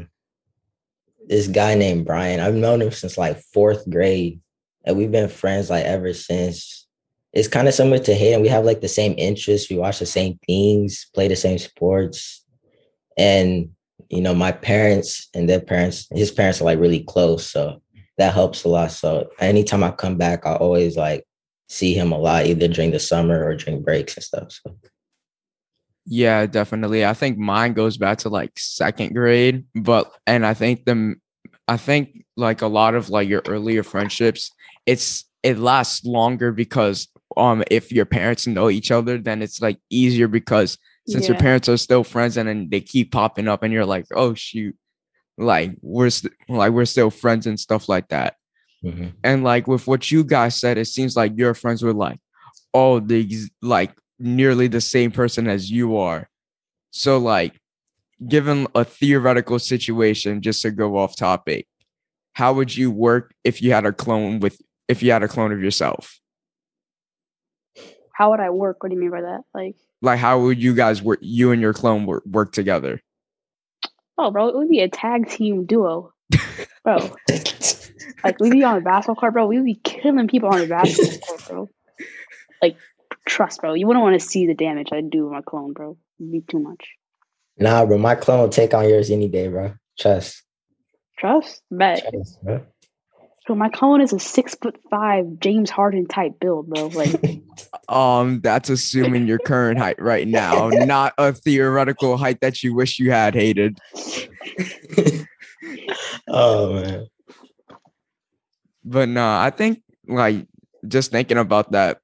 this 1.27 1.47
guy 1.47 1.75
named 1.75 2.05
Brian, 2.05 2.41
I've 2.41 2.55
known 2.55 2.83
him 2.83 2.91
since 2.91 3.17
like 3.17 3.41
fourth 3.41 3.89
grade, 3.89 4.41
and 4.85 4.97
we've 4.97 5.13
been 5.13 5.29
friends 5.29 5.71
like 5.71 5.85
ever 5.85 6.13
since. 6.13 6.87
It's 7.33 7.49
kind 7.49 7.67
of 7.67 7.75
similar 7.75 7.99
to 7.99 8.15
Hayden. 8.15 8.43
We 8.43 8.49
have 8.49 8.65
like 8.65 8.81
the 8.81 8.89
same 8.89 9.15
interests. 9.17 9.71
We 9.71 9.79
watch 9.79 9.99
the 9.99 10.07
same 10.07 10.39
things, 10.47 11.07
play 11.15 11.29
the 11.29 11.37
same 11.37 11.59
sports, 11.59 12.45
and 13.17 13.71
you 14.09 14.21
know, 14.21 14.35
my 14.35 14.53
parents 14.53 15.29
and 15.35 15.49
their 15.49 15.61
parents, 15.61 16.07
his 16.13 16.31
parents 16.31 16.61
are 16.61 16.65
like 16.65 16.79
really 16.79 17.01
close, 17.01 17.47
so 17.47 17.81
that 18.19 18.35
helps 18.35 18.65
a 18.65 18.69
lot. 18.69 18.91
So 18.91 19.31
anytime 19.39 19.83
I 19.83 19.91
come 19.91 20.17
back, 20.19 20.45
I 20.45 20.57
always 20.57 20.97
like 20.97 21.25
see 21.69 21.95
him 21.95 22.13
a 22.13 22.19
lot, 22.19 22.47
either 22.47 22.69
during 22.69 22.91
the 22.91 23.01
summer 23.01 23.43
or 23.43 23.57
during 23.57 23.83
breaks 23.83 24.15
and 24.17 24.23
stuff. 24.23 24.53
So 24.53 24.77
Yeah, 26.05 26.47
definitely. 26.47 27.07
I 27.07 27.15
think 27.15 27.39
mine 27.39 27.73
goes 27.73 27.97
back 27.97 28.19
to 28.19 28.29
like 28.29 28.53
second 28.59 29.15
grade, 29.15 29.65
but 29.75 30.13
and 30.27 30.45
I 30.45 30.53
think 30.53 30.85
the 30.85 31.15
I 31.69 31.79
think 31.79 32.25
like 32.37 32.61
a 32.61 32.67
lot 32.67 32.95
of 32.95 33.09
like 33.09 33.29
your 33.29 33.43
earlier 33.49 33.83
friendships, 33.83 34.51
it's 34.85 35.25
it 35.43 35.59
lasts 35.59 36.05
longer 36.05 36.53
because 36.53 37.09
um 37.37 37.63
if 37.71 37.93
your 37.93 38.05
parents 38.07 38.47
know 38.47 38.71
each 38.71 38.91
other, 38.91 39.19
then 39.19 39.43
it's 39.43 39.61
like 39.61 39.79
easier 39.91 40.29
because 40.29 40.79
since 41.09 41.29
your 41.29 41.37
parents 41.37 41.69
are 41.69 41.77
still 41.77 42.05
friends 42.05 42.37
and 42.37 42.49
then 42.49 42.69
they 42.71 42.81
keep 42.81 43.13
popping 43.13 43.49
up 43.49 43.63
and 43.63 43.73
you're 43.73 43.87
like, 43.87 44.07
oh 44.15 44.35
shoot, 44.35 44.77
like 45.39 45.73
we're 45.83 46.11
st- 46.11 46.35
like 46.49 46.73
we're 46.73 46.85
still 46.85 47.11
friends 47.11 47.47
and 47.47 47.59
stuff 47.59 47.89
like 47.89 48.09
that. 48.09 48.37
mhm. 48.85 49.13
And 49.25 49.45
like 49.45 49.67
with 49.67 49.87
what 49.87 50.11
you 50.11 50.25
guys 50.25 50.59
said, 50.59 50.79
it 50.79 50.87
seems 50.87 51.17
like 51.17 51.33
your 51.37 51.55
friends 51.55 51.83
were 51.83 51.93
like, 51.95 52.21
oh, 52.75 53.01
the 53.01 53.29
like 53.63 53.93
nearly 54.19 54.69
the 54.69 54.81
same 54.81 55.11
person 55.11 55.49
as 55.49 55.71
you 55.71 55.97
are. 55.97 56.29
So 56.91 57.19
like, 57.19 57.59
given 58.29 58.67
a 58.75 58.85
theoretical 58.85 59.59
situation, 59.59 60.43
just 60.43 60.63
to 60.63 60.71
go 60.71 60.97
off 60.99 61.17
topic, 61.17 61.67
how 62.35 62.53
would 62.55 62.77
you 62.77 62.91
work 62.91 63.35
if 63.45 63.61
you 63.63 63.73
had 63.73 63.85
a 63.87 63.93
clone 63.93 64.41
with 64.41 64.61
if 64.89 65.03
you 65.03 65.13
had 65.13 65.23
a 65.23 65.29
clone 65.29 65.53
of 65.53 65.63
yourself? 65.63 66.21
How 68.15 68.31
would 68.31 68.41
I 68.41 68.51
work? 68.51 68.83
What 68.83 68.91
do 68.91 68.95
you 68.95 69.01
mean 69.01 69.11
by 69.11 69.23
that? 69.23 69.41
Like, 69.55 69.77
Like, 70.01 70.19
how 70.19 70.41
would 70.41 70.63
you 70.63 70.75
guys 70.75 71.03
work? 71.03 71.19
You 71.23 71.51
and 71.53 71.61
your 71.63 71.73
clone 71.73 72.07
work, 72.07 72.25
work 72.27 72.53
together? 72.53 73.01
oh, 74.19 74.31
bro, 74.31 74.49
it 74.49 74.55
would 74.55 74.69
be 74.69 74.81
a 74.81 74.89
tag 74.89 75.29
team 75.29 75.65
duo, 75.65 76.13
bro. 76.85 76.97
Like, 78.23 78.39
we'd 78.39 78.53
be 78.53 78.63
on 78.63 78.77
a 78.77 78.81
basketball 78.81 79.17
court, 79.17 79.33
bro. 79.33 79.47
We'd 79.47 79.65
be 79.65 79.75
killing 79.83 80.29
people 80.29 80.49
on 80.51 80.61
the 80.61 80.67
basketball 80.67 81.19
court, 81.27 81.49
bro. 81.49 81.71
Like, 82.61 82.77
trust, 83.27 83.61
bro. 83.63 83.75
You 83.75 83.87
wouldn't 83.87 84.03
want 84.03 84.21
to 84.21 84.25
see 84.25 84.47
the 84.47 84.55
damage 84.55 84.89
I 84.93 85.01
do 85.01 85.25
with 85.25 85.33
my 85.33 85.41
clone, 85.41 85.73
bro. 85.73 85.97
It'd 86.21 86.31
be 86.33 86.41
too 86.43 86.61
much. 86.61 86.91
nah, 87.57 87.85
bro, 87.87 87.99
my 87.99 88.15
clone 88.15 88.41
will 88.41 88.49
take 88.49 88.75
on 88.75 88.89
yours 88.89 89.11
any 89.11 89.29
day, 89.29 89.49
bro. 89.49 89.75
Trust. 89.99 90.43
Trust, 91.19 91.63
bet. 91.71 92.05
Trust, 92.13 92.43
bro. 92.45 92.65
So 93.47 93.55
my 93.55 93.69
clone 93.69 94.01
is 94.01 94.13
a 94.13 94.19
six 94.19 94.55
foot 94.55 94.79
five 94.91 95.39
James 95.41 95.71
Harden 95.71 96.07
type 96.07 96.39
build, 96.41 96.69
bro. 96.69 96.87
Like, 96.89 97.43
Um, 97.89 98.41
that's 98.41 98.71
assuming 98.71 99.27
your 99.27 99.39
current 99.39 99.79
height 99.79 100.01
right 100.01 100.27
now, 100.27 100.69
not 100.71 101.13
a 101.19 101.33
theoretical 101.33 102.17
height 102.17 102.41
that 102.41 102.63
you 102.63 102.75
wish 102.75 102.99
you 102.99 103.11
had 103.11 103.35
Hayden. 103.35 103.77
oh 106.29 106.73
man. 106.75 107.07
But 108.85 109.09
no, 109.09 109.27
I 109.27 109.51
think 109.51 109.83
like 110.09 110.47
just 110.89 111.11
thinking 111.11 111.37
about 111.39 111.73
that, 111.73 111.99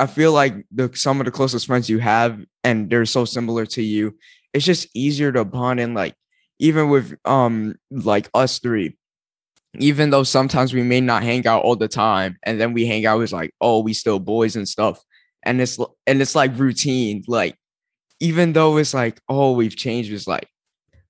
I 0.00 0.06
feel 0.06 0.32
like 0.32 0.54
the 0.72 0.90
some 0.94 1.20
of 1.20 1.24
the 1.24 1.30
closest 1.30 1.66
friends 1.66 1.88
you 1.88 1.98
have, 2.00 2.40
and 2.64 2.90
they're 2.90 3.06
so 3.06 3.24
similar 3.24 3.64
to 3.66 3.82
you, 3.82 4.16
it's 4.52 4.64
just 4.64 4.88
easier 4.94 5.30
to 5.32 5.44
bond 5.44 5.78
and 5.78 5.94
like 5.94 6.14
even 6.58 6.88
with 6.88 7.16
um 7.24 7.76
like 7.90 8.28
us 8.34 8.58
three, 8.58 8.96
even 9.82 10.10
though 10.10 10.22
sometimes 10.22 10.72
we 10.72 10.82
may 10.82 11.00
not 11.00 11.22
hang 11.22 11.46
out 11.46 11.62
all 11.62 11.76
the 11.76 11.88
time, 11.88 12.38
and 12.42 12.60
then 12.60 12.72
we 12.72 12.86
hang 12.86 13.06
out 13.06 13.20
as 13.20 13.32
like, 13.32 13.54
oh, 13.60 13.80
we 13.80 13.94
still 13.94 14.18
boys 14.18 14.56
and 14.56 14.68
stuff. 14.68 15.02
And 15.42 15.60
it's 15.60 15.78
and 16.06 16.20
it's 16.20 16.34
like 16.34 16.58
routine. 16.58 17.24
Like, 17.26 17.56
even 18.20 18.52
though 18.52 18.76
it's 18.76 18.94
like, 18.94 19.20
oh, 19.28 19.52
we've 19.52 19.76
changed, 19.76 20.12
it's 20.12 20.26
like 20.26 20.48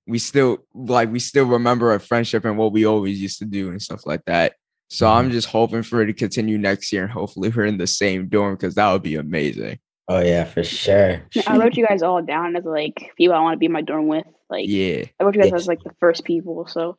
we 0.07 0.19
still 0.19 0.57
like 0.73 1.11
we 1.11 1.19
still 1.19 1.45
remember 1.45 1.91
our 1.91 1.99
friendship 1.99 2.43
and 2.43 2.57
what 2.57 2.71
we 2.71 2.85
always 2.85 3.21
used 3.21 3.39
to 3.39 3.45
do 3.45 3.69
and 3.69 3.81
stuff 3.81 4.05
like 4.05 4.25
that. 4.25 4.53
So 4.89 5.07
I'm 5.07 5.25
mm-hmm. 5.25 5.33
just 5.33 5.47
hoping 5.49 5.83
for 5.83 6.01
it 6.01 6.07
to 6.07 6.13
continue 6.13 6.57
next 6.57 6.91
year 6.91 7.03
and 7.03 7.11
hopefully 7.11 7.49
we're 7.49 7.65
in 7.65 7.77
the 7.77 7.85
same 7.85 8.27
dorm 8.27 8.55
because 8.55 8.73
that 8.75 8.91
would 8.91 9.03
be 9.03 9.15
amazing. 9.15 9.77
Oh 10.07 10.19
yeah, 10.19 10.43
for 10.43 10.63
sure. 10.63 11.21
I 11.45 11.57
wrote 11.57 11.77
you 11.77 11.85
guys 11.85 12.01
all 12.01 12.23
down 12.23 12.55
as 12.55 12.65
like 12.65 13.11
people 13.15 13.35
I 13.35 13.41
want 13.41 13.53
to 13.53 13.59
be 13.59 13.67
in 13.67 13.71
my 13.71 13.83
dorm 13.83 14.07
with. 14.07 14.25
Like, 14.49 14.65
Yeah. 14.67 15.03
I 15.19 15.23
wrote 15.23 15.35
you 15.35 15.41
guys 15.41 15.51
Yeah. 15.51 15.57
as 15.57 15.67
like 15.67 15.83
the 15.83 15.93
first 15.99 16.23
people. 16.23 16.65
So, 16.65 16.97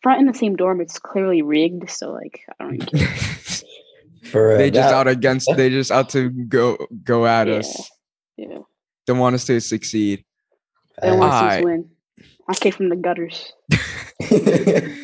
if 0.00 0.04
we're 0.06 0.16
in 0.18 0.26
the 0.26 0.34
same 0.34 0.56
dorm, 0.56 0.80
it's 0.80 0.98
clearly 0.98 1.42
rigged. 1.42 1.90
So, 1.90 2.10
like, 2.12 2.40
I 2.58 2.64
don't 2.64 2.72
really 2.72 2.86
care. 2.86 3.08
For 4.30 4.48
real. 4.50 4.58
they 4.58 4.70
just 4.70 4.92
out 4.94 5.08
against 5.08 5.48
they 5.56 5.70
just 5.70 5.90
out 5.90 6.10
to 6.10 6.28
go 6.28 6.76
go 7.04 7.26
at 7.26 7.48
Yeah. 7.48 7.54
us. 7.54 7.90
Yeah. 8.36 8.58
Don't 9.06 9.18
want 9.18 9.34
us 9.34 9.46
to 9.46 9.60
succeed. 9.60 10.24
I 11.02 11.06
don't 11.06 11.18
want 11.18 11.32
to 11.32 11.36
us 11.36 11.56
to 11.56 11.64
win. 11.64 11.90
I 12.46 12.54
came 12.54 12.72
from 12.72 12.88
the 12.90 12.96
gutters. 12.96 13.52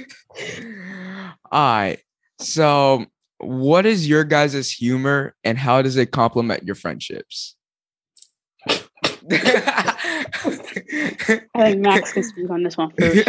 All 1.50 1.76
right. 1.76 1.98
So 2.38 3.06
what 3.38 3.86
is 3.86 4.06
your 4.06 4.22
guys' 4.24 4.70
humor 4.70 5.34
and 5.44 5.56
how 5.58 5.80
does 5.82 5.96
it 5.96 6.10
complement 6.10 6.64
your 6.64 6.74
friendships? 6.74 7.56
I 8.68 8.76
think 11.54 11.78
Max 11.80 12.12
can 12.12 12.22
speak 12.22 12.50
on 12.50 12.62
this 12.62 12.76
one 12.76 12.92
first. 12.98 13.28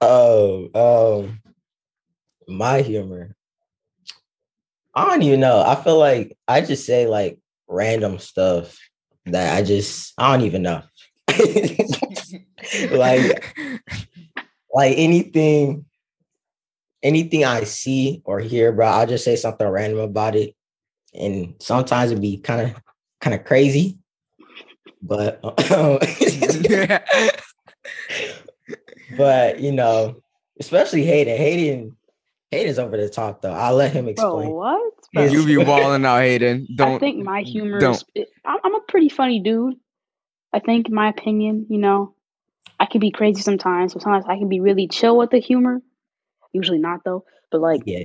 Oh, 0.00 1.24
um, 1.24 1.40
my 2.46 2.82
humor. 2.82 3.34
I 4.94 5.04
don't 5.04 5.22
even 5.22 5.40
know. 5.40 5.60
I 5.60 5.74
feel 5.76 5.98
like 5.98 6.36
I 6.46 6.60
just 6.60 6.86
say 6.86 7.06
like 7.06 7.38
random 7.68 8.18
stuff 8.18 8.76
that 9.26 9.56
I 9.56 9.62
just 9.62 10.12
I 10.18 10.36
don't 10.36 10.46
even 10.46 10.62
know. 10.62 10.82
like 12.90 13.54
like 14.72 14.94
anything 14.96 15.84
anything 17.02 17.44
I 17.44 17.64
see 17.64 18.22
or 18.24 18.40
hear, 18.40 18.72
bro, 18.72 18.86
I'll 18.86 19.06
just 19.06 19.24
say 19.24 19.36
something 19.36 19.66
random 19.66 20.00
about 20.00 20.36
it. 20.36 20.54
And 21.14 21.54
sometimes 21.60 22.10
it'd 22.10 22.22
be 22.22 22.38
kind 22.38 22.70
of 22.70 22.82
kind 23.20 23.34
of 23.34 23.44
crazy. 23.44 23.98
But 25.00 25.40
but 29.18 29.60
you 29.60 29.72
know, 29.72 30.22
especially 30.60 31.04
Hayden. 31.04 31.36
Hayden 31.36 31.96
Hayden's 32.50 32.78
over 32.78 32.96
the 32.96 33.10
top 33.10 33.42
though. 33.42 33.52
I'll 33.52 33.74
let 33.74 33.92
him 33.92 34.04
Bro, 34.06 34.12
explain. 34.12 34.50
what? 34.50 34.92
Bro, 35.12 35.24
you 35.24 35.44
be 35.44 35.62
balling 35.62 36.06
out, 36.06 36.20
Hayden. 36.20 36.66
Don't 36.76 36.94
I 36.94 36.98
think 36.98 37.22
my 37.24 37.42
humor 37.42 37.78
don't. 37.80 38.02
is. 38.14 38.26
I'm 38.44 38.58
I'm 38.64 38.74
a 38.74 38.80
pretty 38.88 39.10
funny 39.10 39.40
dude. 39.40 39.74
I 40.52 40.60
think, 40.60 40.88
in 40.88 40.94
my 40.94 41.08
opinion, 41.10 41.66
you 41.68 41.76
know, 41.78 42.14
I 42.80 42.86
can 42.86 43.00
be 43.02 43.10
crazy 43.10 43.42
sometimes, 43.42 43.92
but 43.92 44.02
sometimes 44.02 44.24
I 44.26 44.38
can 44.38 44.48
be 44.48 44.60
really 44.60 44.88
chill 44.88 45.18
with 45.18 45.30
the 45.30 45.38
humor. 45.40 45.82
Usually 46.54 46.78
not 46.78 47.00
though, 47.04 47.24
but 47.52 47.60
like, 47.60 47.82
Yeah. 47.84 48.04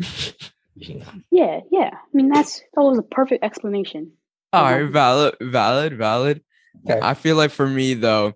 yeah, 1.32 1.62
yeah. 1.72 1.92
I 1.94 2.00
mean, 2.14 2.30
that's 2.30 2.60
that 2.74 2.82
was 2.82 2.98
a 2.98 3.04
perfect 3.04 3.44
explanation. 3.46 4.12
all 4.52 4.64
right, 4.64 4.90
valid, 4.90 5.36
valid, 5.42 5.98
valid. 5.98 6.42
Okay. 6.90 7.00
I 7.02 7.14
feel 7.14 7.36
like 7.38 7.52
for 7.52 7.68
me 7.68 7.94
though, 7.94 8.34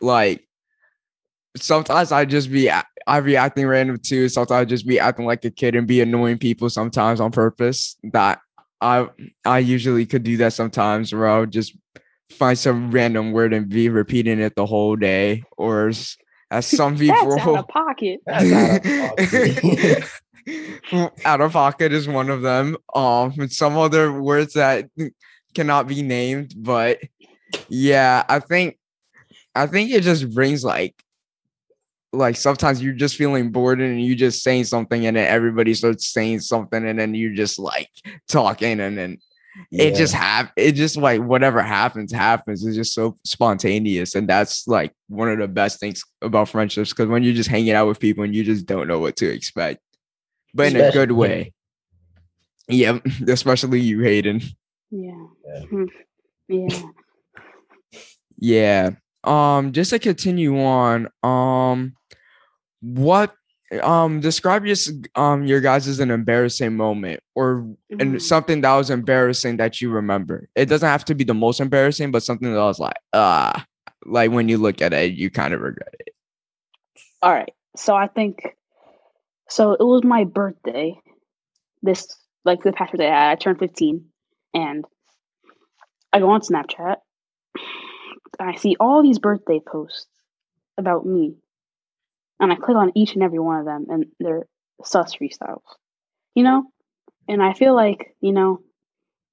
like 0.00 0.45
sometimes 1.56 2.12
I 2.12 2.24
just 2.24 2.50
be 2.50 2.68
a- 2.68 2.84
I 3.06 3.20
be 3.20 3.36
acting 3.36 3.66
random 3.66 3.98
too. 3.98 4.28
Sometimes 4.28 4.62
I 4.62 4.64
just 4.64 4.86
be 4.86 4.98
acting 4.98 5.26
like 5.26 5.44
a 5.44 5.50
kid 5.50 5.76
and 5.76 5.86
be 5.86 6.00
annoying 6.00 6.38
people 6.38 6.68
sometimes 6.70 7.20
on 7.20 7.30
purpose. 7.30 7.96
That 8.12 8.40
I 8.80 9.08
I 9.44 9.58
usually 9.60 10.06
could 10.06 10.22
do 10.22 10.36
that 10.38 10.52
sometimes 10.52 11.12
where 11.12 11.28
I'll 11.28 11.46
just 11.46 11.76
find 12.30 12.58
some 12.58 12.90
random 12.90 13.32
word 13.32 13.52
and 13.52 13.68
be 13.68 13.88
repeating 13.88 14.40
it 14.40 14.56
the 14.56 14.66
whole 14.66 14.96
day. 14.96 15.44
Or 15.56 15.88
as 15.88 16.66
some 16.66 16.96
people 16.98 17.36
That's 17.36 17.46
out 17.46 17.58
of 17.58 17.68
pocket. 17.68 18.20
That's 18.26 18.52
out 18.52 18.76
of 18.76 19.30
pocket. 19.30 20.04
out 21.24 21.40
of 21.40 21.52
pocket 21.52 21.92
is 21.92 22.08
one 22.08 22.30
of 22.30 22.42
them. 22.42 22.76
Um, 22.94 23.34
and 23.38 23.52
some 23.52 23.76
other 23.76 24.20
words 24.20 24.54
that 24.54 24.88
cannot 25.54 25.88
be 25.88 26.02
named, 26.02 26.54
but 26.56 27.00
yeah, 27.68 28.24
I 28.28 28.40
think 28.40 28.78
I 29.54 29.66
think 29.66 29.90
it 29.90 30.02
just 30.02 30.32
brings 30.34 30.64
like 30.64 30.94
like 32.16 32.36
sometimes 32.36 32.82
you're 32.82 32.92
just 32.94 33.16
feeling 33.16 33.50
bored 33.50 33.80
and 33.80 34.02
you 34.02 34.14
just 34.14 34.42
saying 34.42 34.64
something 34.64 35.06
and 35.06 35.16
then 35.16 35.26
everybody 35.26 35.74
starts 35.74 36.08
saying 36.08 36.40
something 36.40 36.86
and 36.86 36.98
then 36.98 37.14
you're 37.14 37.34
just 37.34 37.58
like 37.58 37.88
talking 38.28 38.80
and 38.80 38.96
then 38.98 39.18
it 39.72 39.94
just 39.94 40.12
have 40.12 40.52
it 40.56 40.72
just 40.72 40.98
like 40.98 41.22
whatever 41.22 41.62
happens 41.62 42.12
happens 42.12 42.64
it's 42.64 42.76
just 42.76 42.92
so 42.92 43.16
spontaneous 43.24 44.14
and 44.14 44.28
that's 44.28 44.68
like 44.68 44.92
one 45.08 45.30
of 45.30 45.38
the 45.38 45.48
best 45.48 45.80
things 45.80 46.02
about 46.20 46.48
friendships 46.48 46.90
because 46.90 47.06
when 47.08 47.22
you're 47.22 47.32
just 47.32 47.48
hanging 47.48 47.72
out 47.72 47.86
with 47.88 47.98
people 47.98 48.22
and 48.22 48.34
you 48.34 48.44
just 48.44 48.66
don't 48.66 48.86
know 48.86 48.98
what 48.98 49.16
to 49.16 49.26
expect 49.26 49.80
but 50.52 50.66
in 50.66 50.76
a 50.76 50.90
good 50.92 51.10
Especially- 51.10 51.14
way 51.14 51.52
yeah 52.68 52.98
especially 53.28 53.80
you 53.80 54.00
hayden 54.00 54.40
Yeah. 54.90 55.26
Yeah. 55.46 55.60
Hmm. 55.62 55.84
Yeah. 56.48 56.82
yeah 58.38 58.90
um 59.24 59.72
just 59.72 59.90
to 59.90 59.98
continue 59.98 60.60
on 60.62 61.08
um 61.22 61.94
what 62.80 63.34
um 63.82 64.20
describe 64.20 64.64
your 64.64 64.76
um 65.16 65.44
your 65.44 65.60
guys 65.60 65.88
as 65.88 65.98
an 65.98 66.10
embarrassing 66.10 66.76
moment 66.76 67.20
or 67.34 67.66
and 67.90 68.14
Mhm. 68.16 68.20
something 68.20 68.60
that 68.60 68.74
was 68.76 68.90
embarrassing 68.90 69.56
that 69.56 69.80
you 69.80 69.90
remember. 69.90 70.48
It 70.54 70.66
doesn't 70.66 70.88
have 70.88 71.04
to 71.06 71.14
be 71.14 71.24
the 71.24 71.34
most 71.34 71.60
embarrassing, 71.60 72.10
but 72.12 72.22
something 72.22 72.52
that 72.52 72.58
was 72.58 72.78
like, 72.78 72.96
ah, 73.12 73.64
like 74.04 74.30
when 74.30 74.48
you 74.48 74.58
look 74.58 74.80
at 74.80 74.92
it, 74.92 75.12
you 75.12 75.30
kind 75.30 75.52
of 75.52 75.60
regret 75.60 75.94
it. 76.00 76.14
All 77.22 77.32
right. 77.32 77.52
So 77.76 77.94
I 77.94 78.06
think 78.06 78.54
so 79.48 79.72
it 79.72 79.82
was 79.82 80.04
my 80.04 80.24
birthday. 80.24 80.94
This 81.82 82.06
like 82.44 82.62
the 82.62 82.72
past 82.72 82.92
birthday 82.92 83.10
I 83.10 83.32
I 83.32 83.34
turned 83.34 83.58
15 83.58 84.04
and 84.54 84.84
I 86.12 86.20
go 86.20 86.30
on 86.30 86.40
Snapchat 86.40 86.96
and 88.38 88.50
I 88.50 88.54
see 88.54 88.76
all 88.78 89.02
these 89.02 89.18
birthday 89.18 89.60
posts 89.66 90.06
about 90.78 91.04
me. 91.04 91.36
And 92.40 92.52
I 92.52 92.56
click 92.56 92.76
on 92.76 92.92
each 92.94 93.14
and 93.14 93.22
every 93.22 93.38
one 93.38 93.58
of 93.60 93.64
them 93.66 93.86
and 93.88 94.06
they're 94.20 94.46
sus 94.84 95.14
freestyles. 95.16 95.62
You 96.34 96.42
know? 96.44 96.64
And 97.28 97.42
I 97.42 97.54
feel 97.54 97.74
like, 97.74 98.14
you 98.20 98.32
know, 98.32 98.60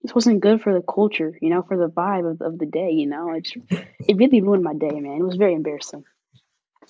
this 0.01 0.15
wasn't 0.15 0.41
good 0.41 0.61
for 0.61 0.73
the 0.73 0.81
culture, 0.81 1.37
you 1.41 1.49
know, 1.49 1.63
for 1.63 1.77
the 1.77 1.87
vibe 1.87 2.29
of, 2.29 2.41
of 2.41 2.59
the 2.59 2.65
day, 2.65 2.91
you 2.91 3.07
know. 3.07 3.31
It 3.33 3.45
just, 3.45 3.57
it 4.07 4.17
really 4.17 4.41
ruined 4.41 4.63
my 4.63 4.73
day, 4.73 4.99
man. 4.99 5.17
It 5.19 5.23
was 5.23 5.35
very 5.35 5.53
embarrassing. 5.53 6.03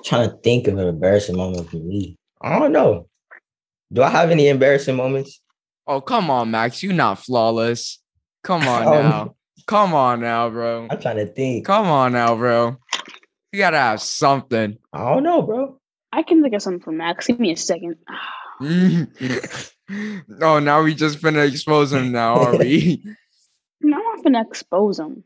trying 0.04 0.30
to 0.30 0.38
think 0.38 0.68
of 0.68 0.78
an 0.78 0.88
embarrassing 0.88 1.36
moment 1.38 1.70
for 1.70 1.78
me. 1.78 2.16
I 2.42 2.58
don't 2.60 2.72
know. 2.72 3.08
Do 3.92 4.02
I 4.02 4.10
have 4.10 4.32
any 4.32 4.48
embarrassing 4.48 4.96
moments? 4.96 5.40
Oh, 5.86 6.02
come 6.02 6.30
on, 6.30 6.50
Max. 6.52 6.82
you're 6.82 6.94
not 6.94 7.20
flawless. 7.20 8.00
Come 8.44 8.68
on 8.68 8.84
Um, 8.88 8.94
now. 9.10 9.36
Come 9.68 9.94
on 9.94 10.20
now, 10.22 10.50
bro. 10.50 10.88
I'm 10.90 11.00
trying 11.00 11.18
to 11.18 11.26
think. 11.28 11.66
Come 11.66 11.86
on 11.88 12.14
now, 12.14 12.36
bro. 12.36 12.78
You 13.52 13.60
gotta 13.60 13.78
have 13.78 14.02
something. 14.02 14.78
I 14.92 15.14
don't 15.14 15.24
know, 15.24 15.42
bro. 15.44 15.80
I 16.16 16.22
can 16.24 16.42
think 16.44 16.54
of 16.54 16.62
something 16.62 16.82
from 16.84 16.98
Max. 16.98 17.26
Give 17.28 17.40
me 17.40 17.52
a 17.52 17.58
second. 17.58 17.98
oh, 18.62 20.60
now 20.60 20.82
we 20.84 20.94
just 20.96 21.20
finna 21.20 21.48
expose 21.48 21.92
him 21.92 22.12
now, 22.12 22.36
are 22.36 22.58
we? 22.58 23.04
No, 23.86 23.98
I'm 23.98 24.04
not 24.16 24.24
gonna 24.24 24.42
expose 24.50 24.98
him. 24.98 25.26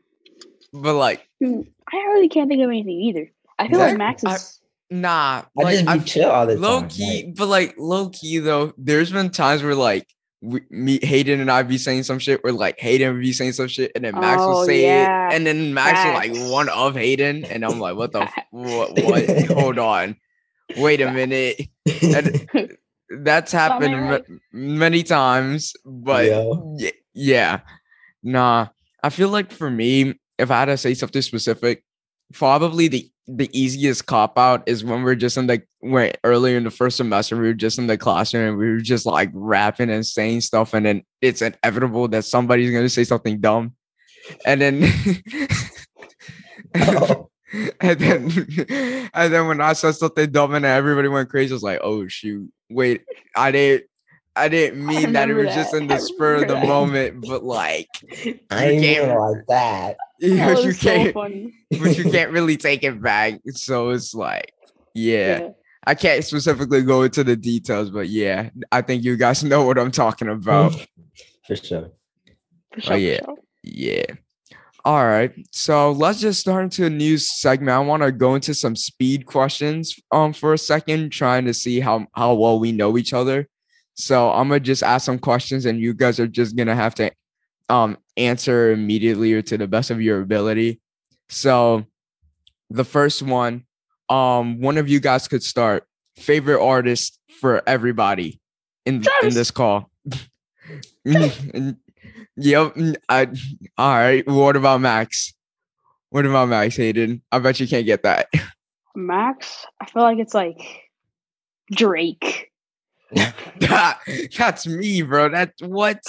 but 0.72 0.94
like, 0.94 1.28
Hmm, 1.40 1.60
I 1.92 1.96
really 2.08 2.28
can't 2.28 2.48
think 2.48 2.60
of 2.60 2.68
anything 2.70 3.00
either. 3.02 3.30
I 3.56 3.68
feel 3.68 3.78
like 3.78 3.96
Max 3.96 4.24
I- 4.24 4.34
is. 4.34 4.58
nah. 4.90 5.42
I 5.56 5.62
like, 5.62 5.74
just 5.74 5.84
be 5.84 5.88
I've- 5.92 6.04
chill 6.04 6.28
all 6.30 6.44
the 6.46 6.56
low 6.56 6.80
time. 6.80 6.88
key, 6.88 7.24
like- 7.26 7.36
but 7.36 7.46
like 7.46 7.74
low 7.78 8.08
key 8.08 8.38
though, 8.38 8.72
there's 8.76 9.12
been 9.12 9.30
times 9.30 9.62
where 9.62 9.76
like 9.76 10.08
we, 10.40 10.62
me, 10.70 10.98
Hayden 11.04 11.38
and 11.40 11.52
I 11.52 11.62
be 11.62 11.78
saying 11.78 12.02
some 12.02 12.18
shit, 12.18 12.40
or 12.42 12.50
like 12.50 12.80
Hayden 12.80 13.12
would 13.14 13.22
be 13.22 13.32
saying 13.32 13.52
some 13.52 13.68
shit, 13.68 13.92
and 13.94 14.04
then 14.04 14.14
Max 14.18 14.40
will 14.40 14.56
Oh, 14.58 14.66
say 14.66 14.82
yeah. 14.82 15.28
it, 15.30 15.34
and 15.36 15.46
then 15.46 15.72
Max 15.72 16.04
will 16.04 16.14
like 16.14 16.50
one 16.50 16.68
of 16.68 16.96
Hayden, 16.96 17.44
and 17.44 17.64
I'm 17.64 17.78
like, 17.78 17.94
what 17.94 18.10
the 18.10 18.22
f- 18.22 18.34
what? 18.50 18.98
what? 19.04 19.46
Hold 19.52 19.78
on, 19.78 20.16
wait 20.76 21.00
a 21.00 21.10
minute. 21.12 21.68
And 22.02 22.76
that's 23.24 23.52
happened 23.52 23.94
right? 23.94 24.24
ma- 24.28 24.36
many 24.52 25.02
times, 25.02 25.74
but 25.84 26.26
yeah, 26.26 26.90
yeah, 27.14 27.60
nah. 28.22 28.68
I 29.02 29.10
feel 29.10 29.28
like 29.28 29.52
for 29.52 29.70
me, 29.70 30.14
if 30.38 30.50
I 30.50 30.60
had 30.60 30.66
to 30.66 30.76
say 30.76 30.94
something 30.94 31.22
specific, 31.22 31.84
probably 32.32 32.88
the 32.88 33.10
the 33.30 33.50
easiest 33.52 34.06
cop 34.06 34.38
out 34.38 34.62
is 34.66 34.82
when 34.82 35.02
we're 35.02 35.14
just 35.14 35.36
in 35.36 35.46
the 35.46 35.62
when 35.80 36.12
earlier 36.24 36.56
in 36.56 36.64
the 36.64 36.70
first 36.70 36.96
semester 36.96 37.36
we 37.36 37.46
were 37.46 37.52
just 37.52 37.78
in 37.78 37.86
the 37.86 37.98
classroom 37.98 38.48
and 38.48 38.58
we 38.58 38.70
were 38.70 38.80
just 38.80 39.04
like 39.04 39.30
rapping 39.34 39.90
and 39.90 40.06
saying 40.06 40.40
stuff 40.40 40.72
and 40.72 40.86
then 40.86 41.02
it's 41.20 41.42
inevitable 41.42 42.08
that 42.08 42.24
somebody's 42.24 42.70
gonna 42.70 42.88
say 42.88 43.04
something 43.04 43.38
dumb 43.38 43.74
and 44.46 44.62
then 44.62 44.82
Oh, 46.74 47.27
and 47.80 47.98
then 47.98 48.24
and 49.14 49.32
then 49.32 49.46
when 49.48 49.60
I 49.60 49.72
said 49.72 49.92
something 49.92 50.30
dumb 50.30 50.54
and 50.54 50.64
everybody 50.64 51.08
went 51.08 51.28
crazy, 51.30 51.52
I 51.52 51.54
was 51.54 51.62
like, 51.62 51.80
oh 51.82 52.06
shoot, 52.08 52.50
wait, 52.68 53.04
I 53.36 53.50
didn't 53.50 53.84
I 54.36 54.48
didn't 54.48 54.84
mean 54.86 55.12
that 55.14 55.28
it 55.28 55.32
remember 55.32 55.46
was 55.46 55.54
just 55.54 55.74
in 55.74 55.88
the 55.88 55.94
I 55.94 55.98
spur 55.98 56.34
of 56.36 56.40
the 56.48 56.54
that. 56.54 56.66
moment, 56.66 57.24
but 57.26 57.42
like 57.42 57.88
I 58.50 58.66
ain't 58.66 58.84
can't- 58.84 59.18
like 59.18 59.46
that. 59.48 59.96
you, 60.20 60.36
That 60.36 60.62
you 60.62 60.72
so 60.72 60.88
can't 60.90 61.14
funny. 61.14 61.54
but 61.70 61.96
you 61.98 62.10
can't 62.10 62.30
really 62.30 62.56
take 62.56 62.84
it 62.84 63.02
back. 63.02 63.40
So 63.50 63.90
it's 63.90 64.14
like, 64.14 64.52
yeah, 64.94 65.40
Yeah. 65.40 65.48
I 65.86 65.94
can't 65.94 66.22
specifically 66.24 66.82
go 66.82 67.02
into 67.02 67.24
the 67.24 67.34
details, 67.34 67.90
but 67.90 68.08
yeah, 68.08 68.50
I 68.70 68.82
think 68.82 69.02
you 69.04 69.16
guys 69.16 69.42
know 69.42 69.64
what 69.64 69.78
I'm 69.78 69.90
talking 69.90 70.28
about. 70.28 70.74
For 71.46 71.56
sure. 71.56 71.90
For 72.72 72.76
oh, 72.76 72.80
sure, 72.80 72.92
for 72.92 72.96
yeah. 72.98 73.20
sure. 73.24 73.36
Yeah. 73.62 74.04
All 74.88 75.06
right. 75.06 75.30
So 75.52 75.92
let's 75.92 76.18
just 76.18 76.40
start 76.40 76.64
into 76.64 76.86
a 76.86 76.88
new 76.88 77.18
segment. 77.18 77.68
I 77.68 77.78
want 77.78 78.02
to 78.02 78.10
go 78.10 78.34
into 78.34 78.54
some 78.54 78.74
speed 78.74 79.26
questions 79.26 79.94
um 80.12 80.32
for 80.32 80.54
a 80.54 80.58
second, 80.58 81.10
trying 81.10 81.44
to 81.44 81.52
see 81.52 81.78
how 81.78 82.06
how 82.14 82.32
well 82.32 82.58
we 82.58 82.72
know 82.72 82.96
each 82.96 83.12
other. 83.12 83.46
So 83.92 84.30
I'm 84.30 84.48
gonna 84.48 84.60
just 84.60 84.82
ask 84.82 85.04
some 85.04 85.18
questions 85.18 85.66
and 85.66 85.78
you 85.78 85.92
guys 85.92 86.18
are 86.18 86.26
just 86.26 86.56
gonna 86.56 86.74
have 86.74 86.94
to 86.94 87.10
um 87.68 87.98
answer 88.16 88.72
immediately 88.72 89.34
or 89.34 89.42
to 89.42 89.58
the 89.58 89.68
best 89.68 89.90
of 89.90 90.00
your 90.00 90.22
ability. 90.22 90.80
So 91.28 91.84
the 92.70 92.84
first 92.84 93.20
one, 93.20 93.66
um, 94.08 94.58
one 94.58 94.78
of 94.78 94.88
you 94.88 95.00
guys 95.00 95.28
could 95.28 95.42
start. 95.42 95.84
Favorite 96.16 96.64
artist 96.64 97.20
for 97.42 97.62
everybody 97.66 98.40
in 98.86 99.04
in 99.22 99.34
this 99.34 99.50
call. 99.50 99.90
Yep. 102.38 102.76
I, 103.08 103.28
all 103.76 103.94
right. 103.96 104.26
What 104.28 104.56
about 104.56 104.80
Max? 104.80 105.32
What 106.10 106.24
about 106.26 106.48
Max 106.48 106.76
Hayden? 106.76 107.22
I 107.32 107.38
bet 107.38 107.60
you 107.60 107.68
can't 107.68 107.84
get 107.86 108.02
that. 108.04 108.28
Max, 108.96 109.66
I 109.80 109.86
feel 109.86 110.02
like 110.02 110.18
it's 110.18 110.34
like 110.34 110.58
Drake. 111.70 112.50
That's 113.60 114.66
me, 114.66 115.02
bro. 115.02 115.28
That's 115.30 115.62
what 115.62 116.00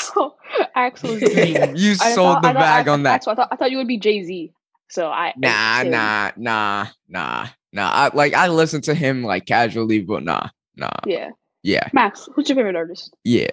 Axel 0.75 1.11
is 1.11 1.81
you 1.81 1.91
I 2.01 2.13
sold 2.13 2.35
thought- 2.35 2.41
the 2.41 2.47
I 2.49 2.53
thought- 2.53 2.59
bag 2.59 2.87
I- 2.87 2.91
on 2.93 3.03
that. 3.03 3.15
Axel, 3.15 3.31
I 3.31 3.35
thought, 3.35 3.47
I 3.51 3.55
thought 3.55 3.71
you 3.71 3.77
would 3.77 3.87
be 3.87 3.97
Jay 3.99 4.23
Z. 4.23 4.51
So 4.89 5.07
I 5.09 5.33
Nah, 5.37 5.49
I- 5.51 5.83
nah, 5.83 6.31
nah, 6.37 6.87
nah, 7.07 7.47
nah. 7.71 7.89
I, 7.91 8.09
like 8.15 8.33
I 8.33 8.47
listen 8.47 8.81
to 8.81 8.93
him 8.95 9.23
like 9.23 9.45
casually, 9.45 10.01
but 10.01 10.23
nah, 10.23 10.49
nah. 10.75 10.89
Yeah, 11.05 11.29
Yeah, 11.63 11.87
Max, 11.93 12.27
who's 12.35 12.49
your 12.49 12.55
favorite 12.55 12.75
artist? 12.75 13.13
yeah. 13.23 13.49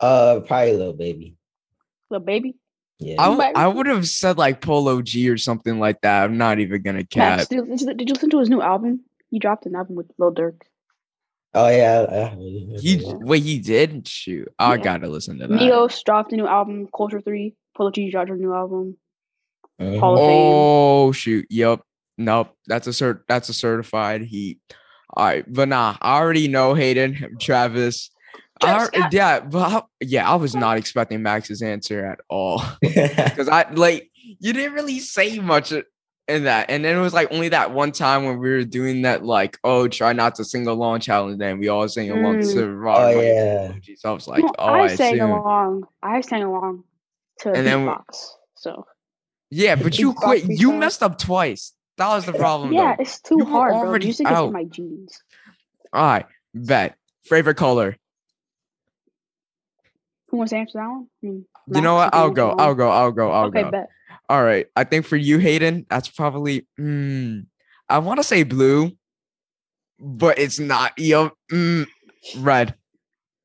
Uh, 0.00 0.40
probably 0.40 0.72
Lil 0.76 0.94
Baby. 0.94 1.36
Lil 2.10 2.20
Baby. 2.20 2.56
Yeah. 2.98 3.16
I, 3.18 3.66
would 3.66 3.86
have 3.86 4.06
said 4.06 4.36
like 4.36 4.60
Polo 4.60 5.00
G 5.00 5.30
or 5.30 5.38
something 5.38 5.78
like 5.78 6.02
that. 6.02 6.24
I'm 6.24 6.36
not 6.36 6.58
even 6.58 6.82
gonna 6.82 7.04
cap. 7.04 7.38
Max, 7.38 7.48
did 7.48 7.56
you, 7.56 7.62
listen- 7.64 7.96
did 7.96 8.08
you 8.08 8.14
listen 8.14 8.30
to 8.30 8.38
his 8.40 8.50
new 8.50 8.60
album? 8.60 9.00
He 9.30 9.38
dropped 9.38 9.64
an 9.64 9.74
album 9.74 9.94
with 9.96 10.10
Lil 10.18 10.34
Durk. 10.34 10.60
oh 11.54 11.68
yeah. 11.68 12.06
I- 12.10 12.16
I- 12.34 12.78
He 12.80 13.00
wait, 13.04 13.42
he 13.42 13.58
did. 13.58 14.06
Shoot, 14.06 14.48
I 14.58 14.74
Yeah. 14.74 14.82
gotta 14.82 15.08
listen 15.08 15.38
to 15.38 15.46
that. 15.46 15.58
Migos 15.58 16.04
dropped 16.04 16.32
a 16.32 16.36
new 16.36 16.46
album, 16.46 16.88
Culture 16.94 17.20
Three. 17.22 17.54
Polo 17.74 17.90
G 17.90 18.10
dropped 18.10 18.28
a 18.30 18.34
new 18.34 18.52
album. 18.54 18.96
Mm-hmm. 19.80 19.98
Hall 19.98 20.14
of 20.14 20.20
Fame. 20.20 20.28
Oh 20.30 21.12
shoot. 21.12 21.46
Yep. 21.48 21.80
Nope. 22.18 22.54
That's 22.66 22.86
a 22.86 22.90
cert 22.90 23.20
that's 23.28 23.48
a 23.48 23.54
certified 23.54 24.22
heat. 24.22 24.60
All 25.14 25.24
right. 25.24 25.44
But 25.50 25.68
nah, 25.68 25.96
I 26.02 26.18
already 26.18 26.48
know 26.48 26.74
Hayden, 26.74 27.36
Travis. 27.40 28.10
I, 28.62 28.66
Travis 28.66 28.82
al- 28.82 29.00
Scott. 29.00 29.12
yeah, 29.12 29.40
but 29.40 29.72
I- 29.72 29.82
yeah, 30.00 30.30
I 30.30 30.34
was 30.36 30.54
not 30.54 30.76
expecting 30.76 31.22
Max's 31.22 31.62
answer 31.62 32.04
at 32.04 32.20
all. 32.28 32.62
Because 32.80 33.48
I 33.48 33.70
like 33.72 34.10
you 34.22 34.52
didn't 34.52 34.74
really 34.74 34.98
say 35.00 35.38
much 35.38 35.72
in 36.28 36.44
that. 36.44 36.70
And 36.70 36.84
then 36.84 36.96
it 36.96 37.00
was 37.00 37.12
like 37.14 37.32
only 37.32 37.48
that 37.48 37.72
one 37.72 37.90
time 37.90 38.24
when 38.24 38.38
we 38.38 38.50
were 38.50 38.64
doing 38.64 39.02
that, 39.02 39.24
like, 39.24 39.58
oh, 39.64 39.88
try 39.88 40.12
not 40.12 40.34
to 40.36 40.44
sing 40.44 40.66
along 40.66 41.00
challenge, 41.00 41.40
and 41.42 41.58
we 41.58 41.68
all 41.68 41.88
sing 41.88 42.10
along 42.10 42.38
Mm. 42.40 42.52
to 42.54 42.62
oh 42.64 42.68
Rock. 42.68 42.98
Like, 43.16 43.16
yeah. 43.24 43.72
So 43.96 44.10
I 44.10 44.12
was 44.12 44.28
like, 44.28 44.42
No, 44.44 44.52
oh, 44.58 44.64
I, 44.64 44.78
I, 44.82 44.94
sang 44.94 45.14
assume. 45.14 45.30
along. 45.30 45.84
I 46.02 46.20
sang 46.20 46.42
along 46.44 46.84
to 47.40 47.48
And 47.52 47.66
then 47.66 47.84
we- 47.86 47.90
beatbox. 47.90 48.28
So 48.56 48.86
Yeah, 49.50 49.74
but 49.76 49.98
you 49.98 50.12
Beatbox 50.12 50.16
quit. 50.16 50.44
You 50.48 50.72
messed 50.72 51.02
up 51.02 51.18
twice. 51.18 51.72
That 51.96 52.08
was 52.08 52.24
the 52.26 52.32
problem. 52.32 52.72
yeah, 52.72 52.94
though. 52.96 53.02
it's 53.02 53.20
too 53.20 53.36
You 53.38 53.44
were 53.44 53.50
hard, 53.50 53.72
bro. 53.72 53.80
already 53.88 54.06
Music 54.06 54.26
is 54.26 54.32
out. 54.32 54.46
in 54.48 54.52
my 54.52 54.64
genes. 54.64 55.22
All 55.92 56.02
right, 56.04 56.26
bet. 56.54 56.96
Favorite 57.24 57.56
color. 57.56 57.96
Who 60.30 60.36
wants 60.38 60.50
to 60.50 60.56
answer 60.56 60.78
that 60.78 60.88
one? 60.88 61.06
I 61.22 61.26
mean, 61.26 61.44
You 61.74 61.80
know 61.80 61.94
what? 61.96 62.14
I'll 62.14 62.30
go. 62.30 62.48
that 62.50 62.60
I'll 62.60 62.74
go. 62.74 62.90
I'll 62.90 63.12
go. 63.12 63.30
I'll 63.30 63.46
okay, 63.46 63.62
go. 63.62 63.70
bet. 63.70 63.88
All 64.28 64.42
right. 64.44 64.66
I 64.76 64.84
think 64.84 65.06
for 65.06 65.16
you, 65.16 65.38
Hayden, 65.38 65.86
that's 65.90 66.08
probably. 66.08 66.66
Mm, 66.78 67.46
I 67.88 67.98
want 67.98 68.18
to 68.20 68.24
say 68.24 68.44
blue, 68.44 68.92
but 69.98 70.38
it's 70.38 70.58
not. 70.60 70.92
Yo, 70.98 71.32
mm, 71.50 71.86
red, 72.38 72.74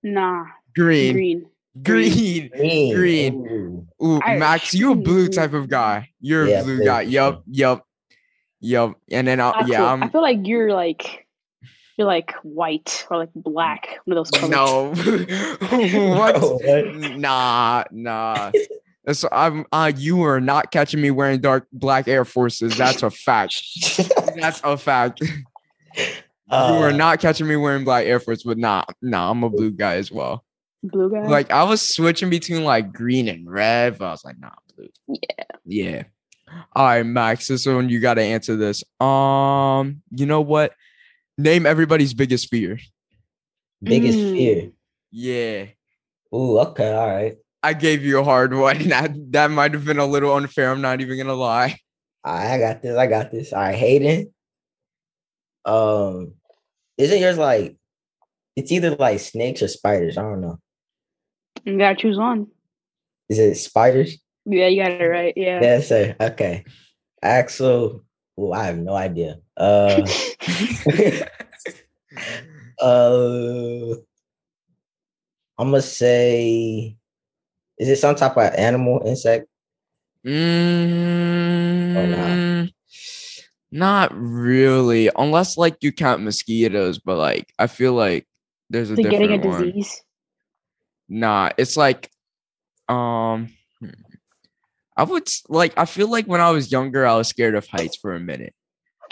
Nah, 0.04 0.46
green, 0.76 1.14
green. 1.14 1.46
green. 1.82 2.50
Green. 2.50 2.96
Green. 2.96 3.34
Ooh. 3.34 3.88
Ooh, 4.06 4.22
Irish. 4.24 4.40
Max, 4.40 4.74
you 4.76 4.92
a 4.92 4.96
blue 4.96 5.28
type 5.28 5.54
of 5.54 5.68
guy. 5.70 6.10
You're 6.20 6.48
Yeah, 6.48 6.60
a 6.60 6.64
blue 6.64 6.76
blue, 6.78 6.86
guy. 6.86 7.04
for 7.04 7.10
Yup. 7.10 7.44
Yup. 7.48 7.88
Yup. 8.60 9.02
And 9.12 9.28
then, 9.28 9.40
I'll, 9.40 9.54
Axel, 9.56 9.70
yeah, 9.72 9.86
I 9.86 9.94
I'm. 9.94 10.10
feel 10.12 10.22
like 10.22 10.40
you're 10.44 10.72
like 10.72 11.25
you're 11.98 12.08
like 12.08 12.34
white 12.44 13.06
or 13.10 13.18
like 13.18 13.30
black. 13.36 14.00
One 14.06 14.18
of 14.18 14.26
those 14.30 14.32
colors. 14.32 14.52
No. 14.52 14.94
Bro, 15.60 16.10
what? 16.18 16.42
what? 16.64 17.18
Nah, 17.18 17.84
nah. 17.92 18.52
So 19.12 19.30
I'm 19.32 19.66
uh 19.72 19.92
you 19.96 20.24
are 20.24 20.42
not 20.42 20.72
catching 20.72 21.00
me 21.02 21.12
wearing 21.12 21.40
dark 21.40 21.68
black 21.72 22.08
Air 22.08 22.26
Forces. 22.26 22.76
That's 22.78 23.04
a 23.04 23.12
fact. 23.12 23.56
That's 24.36 24.60
a 24.64 24.76
fact. 24.78 25.22
you 25.22 26.06
are 26.50 26.90
Uh, 26.90 26.92
not 26.92 27.20
catching 27.20 27.48
me 27.48 27.56
wearing 27.56 27.84
black 27.84 28.06
Air 28.06 28.20
Force, 28.20 28.44
but 28.44 28.58
nah, 28.58 28.84
nah, 29.02 29.30
I'm 29.32 29.44
a 29.44 29.50
blue 29.50 29.72
guy 29.72 29.96
as 29.96 30.12
well. 30.12 30.44
Blue 30.84 31.10
guy. 31.12 31.22
Like 31.28 31.52
I 31.52 31.64
was 31.64 31.82
switching 31.88 32.30
between 32.30 32.64
like 32.64 32.92
green 32.94 33.28
and 33.28 33.50
red, 33.50 33.98
but 33.98 34.06
I 34.08 34.12
was 34.12 34.26
like, 34.26 34.40
nah, 34.40 34.50
blue. 34.76 34.88
Yeah. 35.08 35.46
Yeah. 35.66 36.04
All 36.74 36.86
right, 36.86 37.04
Max. 37.06 37.48
This 37.48 37.66
one 37.66 37.90
you 37.90 38.00
gotta 38.00 38.22
answer 38.22 38.56
this. 38.56 38.84
Um, 39.00 40.02
you 40.12 40.26
know 40.26 40.42
what? 40.42 40.74
Name 41.38 41.66
everybody's 41.66 42.14
biggest 42.14 42.50
fear. 42.50 42.80
biggest 43.84 44.18
Mm. 44.18 44.32
fear. 44.38 44.72
Yeah. 45.12 45.66
Ooh, 46.34 46.60
okay, 46.60 46.92
all 46.94 47.08
right. 47.08 47.36
I 47.62 47.74
gave 47.74 48.04
you 48.04 48.20
a 48.20 48.24
hard 48.24 48.54
one. 48.54 48.78
That 48.90 49.12
that 49.32 49.52
might 49.52 49.74
have 49.74 49.86
been 49.86 50.00
a 50.00 50.06
little 50.06 50.34
unfair. 50.36 50.72
I'm 50.72 50.82
not 50.82 51.02
even 51.02 51.18
gonna 51.18 51.34
lie. 51.34 51.78
I 52.24 52.58
got 52.58 52.82
this. 52.82 52.98
I 52.98 53.08
got 53.08 53.32
this. 53.32 53.54
All 53.54 53.62
right, 53.62 53.76
Hayden. 53.76 54.34
Um, 55.66 56.34
isn't 56.98 57.20
yours 57.20 57.38
like 57.38 57.76
it's 58.56 58.72
either 58.72 58.96
like 58.96 59.20
snakes 59.20 59.62
or 59.62 59.68
spiders? 59.68 60.18
I 60.18 60.22
don't 60.22 60.42
know. 60.42 60.58
you 61.66 61.78
gotta 61.78 61.96
choose 61.96 62.18
one. 62.18 62.48
Is 63.30 63.40
it 63.40 63.56
spiders? 63.56 64.18
Yeah, 64.46 64.68
you 64.68 64.82
got 64.84 64.92
it 64.92 65.06
right. 65.06 65.34
Yeah. 65.36 65.60
Yes, 65.62 65.90
sir. 65.90 66.16
Okay. 66.20 66.64
Axel. 67.22 68.04
Oh, 68.38 68.52
I 68.52 68.66
have 68.66 68.78
no 68.78 68.94
idea. 68.94 69.38
Uh 69.58 70.06
uh 72.82 73.96
I'm 75.58 75.72
gonna 75.72 75.82
say 75.82 76.98
is 77.78 77.90
it 77.90 77.98
some 77.98 78.16
type 78.16 78.38
of 78.38 78.54
animal, 78.56 79.02
insect? 79.06 79.48
Mm, 80.26 80.72
not 83.72 84.12
really, 84.14 85.12
unless 85.16 85.58
like 85.58 85.78
you 85.82 85.92
count 85.92 86.24
mosquitoes. 86.24 87.00
But 87.00 87.18
like, 87.18 87.52
I 87.60 87.68
feel 87.68 87.94
like 87.94 88.26
there's 88.70 88.90
a 88.92 88.96
to 88.96 89.04
getting 89.04 89.34
a 89.34 89.38
one. 89.38 89.72
disease. 89.72 90.02
Nah, 91.08 91.52
it's 91.58 91.78
like, 91.78 92.10
um, 92.90 93.50
hmm. 93.80 93.90
I 94.98 95.04
would 95.04 95.30
like. 95.50 95.78
I 95.78 95.86
feel 95.86 96.10
like 96.10 96.26
when 96.26 96.42
I 96.42 96.50
was 96.52 96.72
younger, 96.72 97.06
I 97.06 97.16
was 97.16 97.28
scared 97.28 97.56
of 97.56 97.68
heights 97.68 97.98
for 97.98 98.16
a 98.16 98.20
minute, 98.20 98.56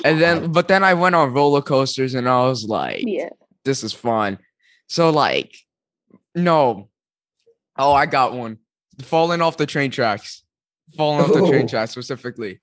and 0.04 0.20
then, 0.22 0.52
but 0.52 0.68
then 0.68 0.84
I 0.84 0.94
went 0.94 1.16
on 1.16 1.34
roller 1.34 1.62
coasters, 1.62 2.14
and 2.16 2.28
I 2.28 2.46
was 2.48 2.66
like, 2.66 3.04
Yeah. 3.06 3.30
this 3.66 3.84
is 3.84 3.94
fun. 3.94 4.40
So 4.88 5.10
like, 5.10 5.56
no. 6.36 6.90
Oh, 7.78 7.94
I 7.94 8.06
got 8.06 8.34
one. 8.34 8.58
Falling 9.02 9.42
off 9.42 9.58
the 9.58 9.66
train 9.66 9.92
tracks. 9.92 10.44
Falling 10.96 11.22
off 11.22 11.34
the 11.34 11.40
oh. 11.40 11.50
train 11.50 11.66
Oh. 11.66 11.68
tracks 11.68 11.92
specifically. 11.92 12.60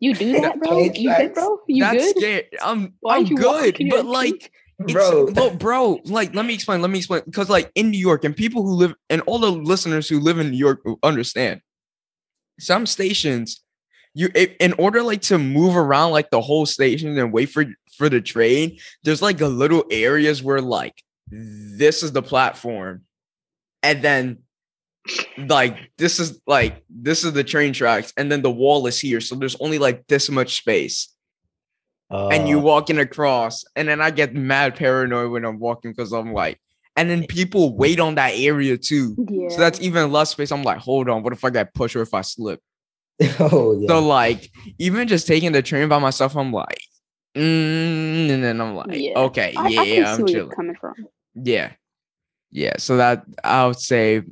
You 0.00 0.14
do 0.14 0.40
that, 0.40 0.58
bro? 0.60 0.78
You 0.78 0.90
good, 1.16 1.34
bro? 1.34 1.58
You 1.68 1.84
That's 1.84 2.12
good? 2.12 2.16
scary. 2.18 2.48
I'm 2.60 2.94
Why'd 3.00 3.28
I'm 3.28 3.34
good, 3.36 3.76
but 3.88 4.04
like 4.04 4.50
it's, 4.80 4.92
Bro. 4.92 5.32
bro, 5.32 5.50
bro, 5.50 6.00
like 6.06 6.34
let 6.34 6.44
me 6.44 6.54
explain. 6.54 6.82
Let 6.82 6.90
me 6.90 6.98
explain 6.98 7.22
because 7.24 7.48
like 7.48 7.70
in 7.76 7.90
New 7.90 7.98
York 8.00 8.24
and 8.24 8.36
people 8.36 8.62
who 8.64 8.72
live 8.74 8.94
and 9.10 9.22
all 9.22 9.38
the 9.38 9.52
listeners 9.52 10.08
who 10.08 10.18
live 10.18 10.40
in 10.40 10.50
New 10.50 10.56
York 10.56 10.80
will 10.84 10.98
understand. 11.04 11.60
Some 12.58 12.86
stations, 12.86 13.62
you 14.14 14.28
i- 14.34 14.54
in 14.60 14.72
order 14.74 15.02
like 15.02 15.22
to 15.22 15.38
move 15.38 15.76
around 15.76 16.10
like 16.12 16.30
the 16.30 16.40
whole 16.40 16.66
station 16.66 17.16
and 17.18 17.32
wait 17.32 17.46
for 17.50 17.64
for 17.96 18.08
the 18.08 18.20
train. 18.20 18.78
There's 19.04 19.22
like 19.22 19.40
a 19.40 19.48
little 19.48 19.84
areas 19.90 20.42
where 20.42 20.60
like 20.60 21.02
this 21.28 22.02
is 22.02 22.12
the 22.12 22.22
platform, 22.22 23.02
and 23.82 24.02
then 24.02 24.38
like 25.48 25.76
this 25.98 26.20
is 26.20 26.40
like 26.46 26.82
this 26.88 27.24
is 27.24 27.32
the 27.32 27.44
train 27.44 27.72
tracks, 27.72 28.12
and 28.16 28.30
then 28.30 28.42
the 28.42 28.50
wall 28.50 28.86
is 28.86 29.00
here. 29.00 29.20
So 29.20 29.34
there's 29.34 29.56
only 29.60 29.78
like 29.78 30.06
this 30.06 30.28
much 30.30 30.56
space 30.58 31.08
and 32.30 32.46
you 32.48 32.58
Uh, 32.58 32.62
walking 32.62 32.98
across, 32.98 33.64
and 33.74 33.88
then 33.88 34.00
I 34.00 34.10
get 34.10 34.34
mad 34.34 34.76
paranoid 34.76 35.30
when 35.30 35.44
I'm 35.44 35.58
walking 35.58 35.92
because 35.92 36.12
I'm 36.12 36.32
like, 36.34 36.60
and 36.96 37.08
then 37.08 37.26
people 37.26 37.74
wait 37.74 37.98
on 37.98 38.16
that 38.16 38.32
area 38.36 38.76
too. 38.76 39.16
Yeah. 39.30 39.48
So 39.48 39.60
that's 39.60 39.80
even 39.80 40.12
less 40.12 40.30
space. 40.30 40.52
I'm 40.52 40.62
like, 40.62 40.78
hold 40.78 41.08
on, 41.08 41.22
what 41.22 41.32
if 41.32 41.42
I 41.44 41.50
get 41.50 41.72
pushed 41.74 41.96
or 41.96 42.02
if 42.02 42.12
I 42.14 42.20
slip? 42.20 42.60
oh 43.40 43.76
yeah. 43.78 43.88
So 43.88 44.06
like, 44.06 44.50
even 44.78 45.08
just 45.08 45.26
taking 45.26 45.52
the 45.52 45.62
train 45.62 45.88
by 45.88 45.98
myself, 45.98 46.36
I'm 46.36 46.52
like, 46.52 46.78
mm, 47.36 48.30
and 48.30 48.42
then 48.42 48.60
I'm 48.60 48.74
like, 48.74 48.98
Yeah. 48.98 49.18
okay, 49.18 49.54
I, 49.56 49.68
yeah, 49.68 49.80
I 49.82 49.84
can 49.84 49.94
see 49.94 50.00
I'm 50.00 50.22
where 50.22 50.32
you're 50.32 50.40
chilling. 50.42 50.50
coming 50.56 50.76
from. 50.80 50.94
Yeah, 51.34 51.72
yeah. 52.50 52.74
So 52.78 52.96
that 52.96 53.24
I 53.44 53.66
would 53.66 53.78
say, 53.80 54.22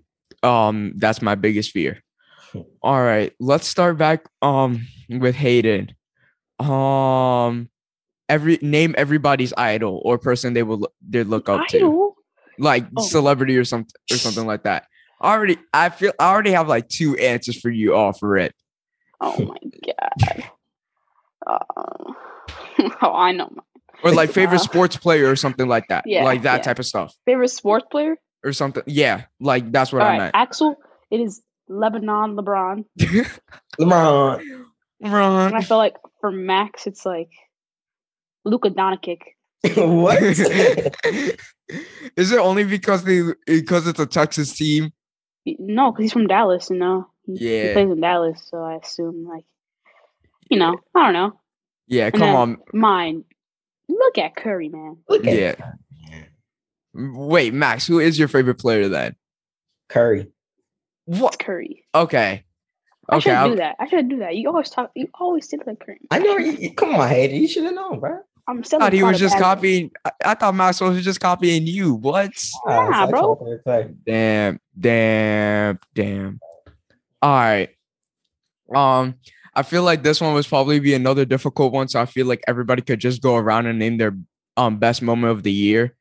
um, 0.43 0.93
that's 0.97 1.23
my 1.23 1.35
biggest 1.35 1.71
fear. 1.73 2.03
All 2.83 3.03
right, 3.03 3.33
let's 3.41 3.67
start 3.67 3.99
back 3.99 4.25
um 4.43 4.87
with 5.09 5.35
Hayden. 5.35 5.95
Um, 6.59 7.69
every 8.29 8.59
name 8.63 8.95
everybody's 8.99 9.53
idol 9.57 10.01
or 10.05 10.19
person 10.19 10.53
they 10.55 10.63
will 10.63 10.89
they 11.07 11.25
look 11.25 11.49
up 11.49 11.67
to, 11.69 12.15
like 12.59 12.87
Oh. 12.97 13.03
celebrity 13.03 13.57
or 13.57 13.65
something 13.65 13.95
or 14.11 14.17
something 14.19 14.47
like 14.47 14.65
that. 14.65 14.87
I 15.23 15.33
already, 15.35 15.59
I 15.75 15.91
feel 15.91 16.13
I 16.19 16.31
already 16.31 16.53
have 16.53 16.69
like 16.69 16.89
two 16.89 17.17
answers 17.19 17.61
for 17.61 17.71
you 17.71 17.95
all 17.95 18.13
for 18.13 18.37
it. 18.39 18.55
Oh 19.21 19.45
my 19.45 19.59
god. 19.87 20.45
Uh, 21.47 21.59
oh, 23.03 23.13
I 23.15 23.33
know. 23.33 23.51
Or 24.03 24.13
like 24.13 24.31
favorite 24.33 24.61
Uh, 24.61 24.65
sports 24.65 24.97
player 24.97 25.29
or 25.31 25.37
something 25.37 25.69
like 25.69 25.89
that. 25.89 26.05
yeah, 26.07 26.25
like 26.25 26.43
that 26.43 26.57
yeah. 26.59 26.63
type 26.63 26.79
of 26.79 26.87
stuff. 26.87 27.15
favorite 27.27 27.49
sports 27.49 27.87
player? 27.91 28.17
Or 28.45 28.53
something. 28.55 28.83
Yeah, 28.87 29.25
like 29.41 29.71
that's 29.71 29.93
what 29.93 30.01
All 30.03 30.09
I 30.09 30.11
right, 30.13 30.19
meant. 30.19 30.35
Axel. 30.35 30.77
It 31.11 31.21
is 31.21 31.43
Lebanon 31.69 32.37
LeBron. 32.37 32.85
LeBron. 33.79 34.41
And 35.03 35.57
I 35.57 35.61
feel 35.63 35.77
like 35.77 35.97
for 36.21 36.31
Max, 36.31 36.87
it's 36.87 37.05
like 37.05 37.31
Luka 38.45 38.71
Doncic. 38.71 39.21
what? 39.77 40.23
Is 42.17 42.33
it 42.33 42.39
only 42.39 42.65
because 42.65 43.05
they 43.05 43.23
because 43.47 43.87
it's 43.87 44.01
a 44.01 44.07
Texas 44.07 44.55
team? 44.57 44.91
No, 45.45 45.91
because 45.93 46.05
he's 46.05 46.13
from 46.13 46.27
Dallas. 46.27 46.71
You 46.71 46.77
know, 46.79 47.10
he, 47.27 47.37
he 47.37 47.57
Yeah. 47.59 47.73
plays 47.75 47.91
in 47.91 48.01
Dallas, 48.01 48.41
so 48.51 48.59
I 48.59 48.77
assume 48.77 49.27
like, 49.29 49.45
you 50.51 50.59
know, 50.59 50.77
I 50.95 51.05
don't 51.05 51.13
know. 51.13 51.41
Yeah, 51.87 52.07
And 52.07 52.15
come 52.15 52.35
on. 52.37 52.57
Mine. 52.73 53.25
Look 53.89 54.19
at 54.19 54.37
Curry, 54.37 54.69
man. 54.69 54.99
Look 55.09 55.27
at 55.27 55.35
Yeah. 55.37 55.55
Wait, 56.95 57.55
Max, 57.55 57.87
who 57.87 57.99
is 58.01 58.19
your 58.19 58.29
favorite 58.29 58.59
player 58.59 58.89
then? 58.89 59.15
Curry. 59.89 60.27
What? 61.07 61.39
Curry. 61.39 61.85
Okay. 61.95 62.45
I 63.09 63.17
Okay. 63.17 63.23
should 63.23 63.33
I'll- 63.33 63.51
do 63.51 63.57
that. 63.57 63.77
I 63.81 63.89
should 63.89 64.09
do 64.09 64.19
that. 64.19 64.37
You 64.37 64.49
always 64.49 64.71
talk. 64.71 64.91
You 64.95 65.09
always 65.15 65.49
say 65.49 65.59
like 65.67 65.81
Curry. 65.81 66.01
I 66.11 66.19
know. 66.21 66.37
You, 66.37 66.53
you- 66.53 66.75
come 66.75 66.95
on, 66.95 67.09
Hayden. 67.09 67.41
You 67.41 67.49
should 67.49 67.65
have 67.65 67.75
known, 67.75 67.99
bro. 68.01 68.19
I'm 68.49 68.59
I 68.59 68.63
still. 68.63 68.81
thought 68.81 68.93
he 68.93 69.03
was 69.03 69.19
just 69.19 69.39
copying. 69.39 69.91
I, 70.05 70.11
I 70.25 70.35
thought 70.35 70.55
Max 70.55 70.81
was 70.81 71.03
just 71.05 71.21
copying 71.21 71.67
you. 71.67 71.95
What? 71.95 72.31
Ah, 72.67 72.89
Nah, 72.89 73.07
bro. 73.09 73.33
actually 73.33 73.47
fair 73.47 73.59
play. 73.59 73.95
Damn, 74.07 74.61
damn, 74.79 75.79
damn. 75.95 76.41
All 77.23 77.31
right. 77.31 77.69
Um, 78.75 79.17
I 79.55 79.63
feel 79.63 79.83
like 79.83 80.03
this 80.03 80.21
one 80.21 80.33
was 80.35 80.47
probably 80.47 80.81
be 80.81 80.95
another 80.95 81.25
difficult 81.25 81.73
one. 81.73 81.89
So 81.89 82.01
I 82.01 82.07
feel 82.07 82.27
like 82.27 82.43
everybody 82.47 82.83
could 82.83 83.01
just 83.01 83.21
go 83.21 83.37
around 83.37 83.67
and 83.67 83.79
name 83.79 83.99
their 83.99 84.17
um 84.57 84.79
best 84.79 85.03
moment 85.03 85.33
of 85.33 85.43
the 85.43 85.53
year 85.53 85.97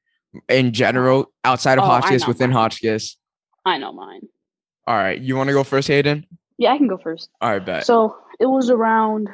in 0.47 0.73
general, 0.73 1.31
outside 1.43 1.77
of 1.79 1.83
Oh, 1.83 1.87
Hotchkiss, 1.87 2.27
within 2.27 2.51
mine. 2.51 2.57
Hotchkiss. 2.63 3.17
I 3.65 3.77
know 3.77 3.91
mine. 3.91 4.21
All 4.87 4.95
right. 4.95 5.19
You 5.19 5.35
want 5.35 5.47
to 5.47 5.53
go 5.53 5.63
first, 5.63 5.87
Hayden? 5.87 6.25
Yeah, 6.57 6.73
I 6.73 6.77
can 6.77 6.87
go 6.87 6.97
first. 6.97 7.29
All 7.41 7.49
right, 7.49 7.65
bet. 7.65 7.85
So 7.85 8.15
it 8.39 8.45
was 8.45 8.69
around 8.69 9.29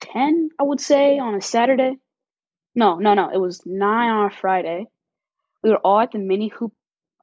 ten, 0.00 0.50
I 0.58 0.62
would 0.62 0.80
say, 0.80 1.18
on 1.18 1.34
a 1.34 1.40
Saturday. 1.40 1.96
No, 2.74 2.98
no, 2.98 3.14
no. 3.14 3.30
It 3.30 3.38
was 3.38 3.64
nine 3.64 4.10
on 4.10 4.26
a 4.26 4.30
Friday. 4.30 4.86
We 5.62 5.70
were 5.70 5.78
all 5.78 6.00
at 6.00 6.12
the 6.12 6.18
mini 6.18 6.48
hoop 6.48 6.72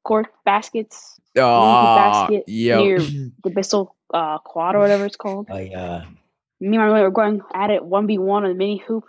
court 0.03 0.27
baskets, 0.45 1.19
Oh, 1.37 1.95
basket 1.95 2.43
yeah. 2.47 2.77
near 2.77 2.99
the 3.43 3.49
Bissell 3.49 3.95
uh, 4.13 4.37
Quad 4.39 4.75
or 4.75 4.79
whatever 4.79 5.05
it's 5.05 5.15
called. 5.15 5.47
Oh 5.49 5.57
yeah. 5.57 6.05
Me 6.59 6.67
and 6.67 6.77
my 6.77 6.85
roommate 6.85 7.03
were 7.03 7.11
going 7.11 7.41
at 7.53 7.69
it 7.71 7.83
one 7.83 8.05
v 8.07 8.17
one 8.17 8.43
on 8.43 8.49
the 8.49 8.55
mini 8.55 8.77
hoop. 8.77 9.05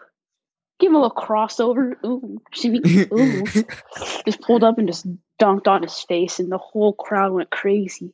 Give 0.81 0.91
him 0.91 0.97
a 0.97 1.01
little 1.03 1.17
crossover. 1.17 1.93
Ooh, 2.05 2.41
shimmy. 2.53 2.81
Ooh. 3.13 3.45
just 4.25 4.41
pulled 4.41 4.65
up 4.65 4.79
and 4.79 4.89
just 4.89 5.07
dunked 5.41 5.67
on 5.69 5.83
his 5.83 6.01
face, 6.01 6.39
and 6.41 6.51
the 6.51 6.59
whole 6.59 6.93
crowd 6.93 7.33
went 7.33 7.51
crazy. 7.51 8.13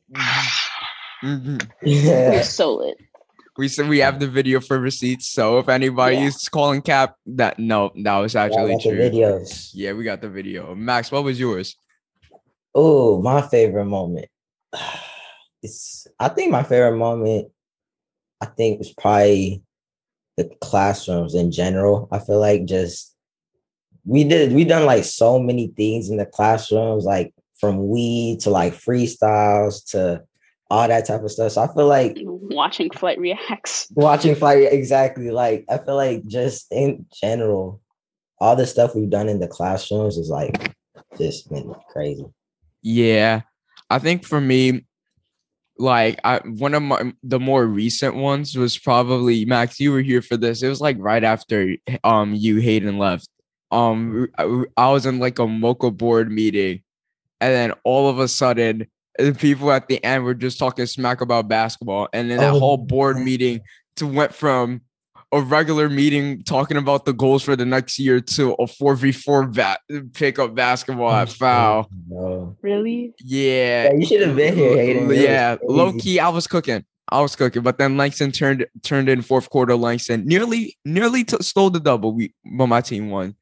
Mm-hmm. 1.23 1.57
It 1.81 1.87
Yeah. 2.03 2.37
was 2.37 2.49
so 2.49 2.75
lit. 2.75 2.97
We 3.57 3.67
said 3.67 3.89
we 3.89 3.99
have 3.99 4.19
the 4.19 4.27
video 4.27 4.61
for 4.61 4.79
receipts. 4.79 5.27
So 5.27 5.57
if 5.59 5.67
anybody 5.67 6.17
Yeah. 6.17 6.27
is 6.27 6.47
calling 6.47 6.81
cap, 6.81 7.15
that 7.25 7.59
no, 7.59 7.91
that 8.03 8.17
was 8.19 8.35
actually 8.35 8.71
Y'all 8.71 8.79
the 8.79 8.89
true. 8.89 8.99
videos. 8.99 9.71
Yeah, 9.73 9.93
we 9.93 10.03
got 10.03 10.21
the 10.21 10.29
video. 10.29 10.73
Max, 10.75 11.11
what 11.11 11.23
was 11.23 11.39
yours? 11.39 11.75
Oh, 12.75 13.21
my 13.21 13.41
favorite 13.41 13.85
moment. 13.85 14.27
It's 15.61 16.07
I 16.17 16.29
think 16.29 16.51
my 16.53 16.63
favorite 16.63 16.95
moment, 16.95 17.49
I 18.39 18.45
think 18.45 18.79
was 18.79 18.93
probably 18.93 19.61
the 20.37 20.49
classrooms 20.61 21.35
in 21.35 21.51
general. 21.51 22.07
I 22.13 22.19
feel 22.19 22.39
like 22.39 22.63
just 22.63 23.13
we 24.05 24.23
did 24.23 24.53
we 24.53 24.63
done 24.63 24.85
like 24.85 25.03
so 25.03 25.37
many 25.37 25.67
things 25.75 26.09
in 26.09 26.15
the 26.15 26.25
classrooms, 26.25 27.03
like 27.03 27.33
from 27.59 27.89
weed 27.89 28.39
to 28.41 28.49
like 28.49 28.73
freestyles 28.73 29.85
to 29.91 30.23
all 30.71 30.87
that 30.87 31.05
type 31.05 31.23
of 31.23 31.31
stuff. 31.31 31.51
So 31.51 31.61
I 31.63 31.73
feel 31.73 31.87
like 31.87 32.17
Watching 32.21 32.89
Flight 32.91 33.19
Reacts. 33.19 33.87
watching 33.95 34.35
flight 34.35 34.71
exactly 34.71 35.29
like 35.29 35.65
I 35.69 35.77
feel 35.79 35.97
like 35.97 36.25
just 36.25 36.71
in 36.71 37.05
general, 37.21 37.81
all 38.39 38.55
the 38.55 38.65
stuff 38.65 38.95
we've 38.95 39.09
done 39.09 39.27
in 39.27 39.41
the 39.41 39.47
classrooms 39.49 40.15
is 40.17 40.29
like 40.29 40.73
just 41.17 41.49
been 41.49 41.75
crazy. 41.91 42.25
Yeah, 42.81 43.41
I 43.89 43.99
think 43.99 44.25
for 44.25 44.39
me, 44.39 44.85
like 45.77 46.19
I 46.23 46.39
one 46.39 46.73
of 46.73 46.83
my 46.83 47.13
the 47.23 47.39
more 47.39 47.65
recent 47.65 48.15
ones 48.15 48.55
was 48.57 48.77
probably 48.77 49.45
Max. 49.45 49.79
You 49.79 49.91
were 49.91 50.01
here 50.01 50.21
for 50.21 50.37
this. 50.37 50.61
It 50.61 50.67
was 50.69 50.81
like 50.81 50.97
right 50.99 51.23
after 51.23 51.75
um 52.03 52.35
you 52.35 52.57
Hayden 52.57 52.97
left. 52.97 53.29
Um, 53.71 54.27
I, 54.37 54.63
I 54.77 54.91
was 54.91 55.05
in 55.05 55.19
like 55.19 55.39
a 55.39 55.47
mocha 55.47 55.91
board 55.91 56.31
meeting, 56.31 56.81
and 57.39 57.53
then 57.53 57.73
all 57.83 58.09
of 58.09 58.19
a 58.19 58.27
sudden, 58.27 58.87
the 59.17 59.33
people 59.33 59.71
at 59.71 59.87
the 59.87 60.03
end 60.03 60.23
were 60.23 60.33
just 60.33 60.59
talking 60.59 60.85
smack 60.85 61.21
about 61.21 61.47
basketball, 61.47 62.09
and 62.13 62.29
then 62.29 62.39
that 62.39 62.53
Oh, 62.53 62.59
whole 62.59 62.77
board 62.77 63.17
meeting 63.17 63.61
to 63.97 64.07
went 64.07 64.33
from 64.33 64.81
a 65.31 65.41
regular 65.41 65.89
meeting 65.89 66.41
talking 66.43 66.77
about 66.77 67.05
the 67.05 67.13
goals 67.13 67.43
for 67.43 67.55
the 67.55 67.65
next 67.65 67.99
year 67.99 68.19
to 68.19 68.53
a 68.53 68.65
4v4 68.65 69.53
va- 69.53 69.77
pick 70.13 70.39
up 70.39 70.55
basketball 70.55 71.11
at 71.11 71.29
oh, 71.29 71.31
foul. 71.33 71.89
No. 72.07 72.57
Really? 72.61 73.13
Yeah. 73.19 73.83
Yeah, 73.85 73.93
you 73.93 74.05
should 74.05 74.21
have 74.21 74.35
been 74.35 74.55
here, 74.55 74.75
Hayden. 74.75 75.09
Yeah, 75.11 75.57
Low 75.63 75.93
key, 75.93 76.19
I 76.19 76.29
was 76.29 76.47
cooking. 76.47 76.83
I 77.11 77.21
was 77.21 77.35
cooking, 77.35 77.63
but 77.63 77.77
then 77.79 77.97
Langston 77.97 78.31
turned 78.31 78.65
turned 78.83 79.09
in 79.09 79.21
fourth 79.23 79.49
quarter. 79.49 79.75
Langston 79.75 80.25
nearly 80.27 80.77
nearly 80.85 81.23
t- 81.23 81.37
stole 81.41 81.71
the 81.71 81.79
double. 81.79 82.13
We 82.13 82.33
but 82.57 82.67
my 82.67 82.81
team 82.81 83.09
won, 83.09 83.35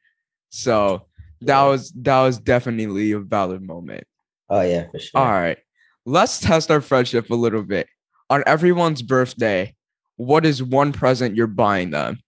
so 0.49 1.05
that 1.41 1.59
Yeah. 1.59 1.67
was 1.67 1.91
that 1.91 2.21
was 2.21 2.39
definitely 2.39 3.11
a 3.11 3.19
valid 3.19 3.61
moment. 3.61 4.05
Oh 4.49 4.61
yeah, 4.61 4.89
for 4.89 4.99
sure. 4.99 5.19
All 5.19 5.31
right, 5.31 5.57
let's 6.05 6.39
test 6.39 6.71
our 6.71 6.79
friendship 6.79 7.29
a 7.29 7.35
little 7.35 7.61
bit. 7.61 7.87
On 8.29 8.41
everyone's 8.47 9.01
birthday, 9.01 9.75
what 10.17 10.45
is 10.45 10.61
one 10.61 10.91
present 10.91 11.35
you're 11.35 11.47
buying 11.47 11.91
them? 11.91 12.19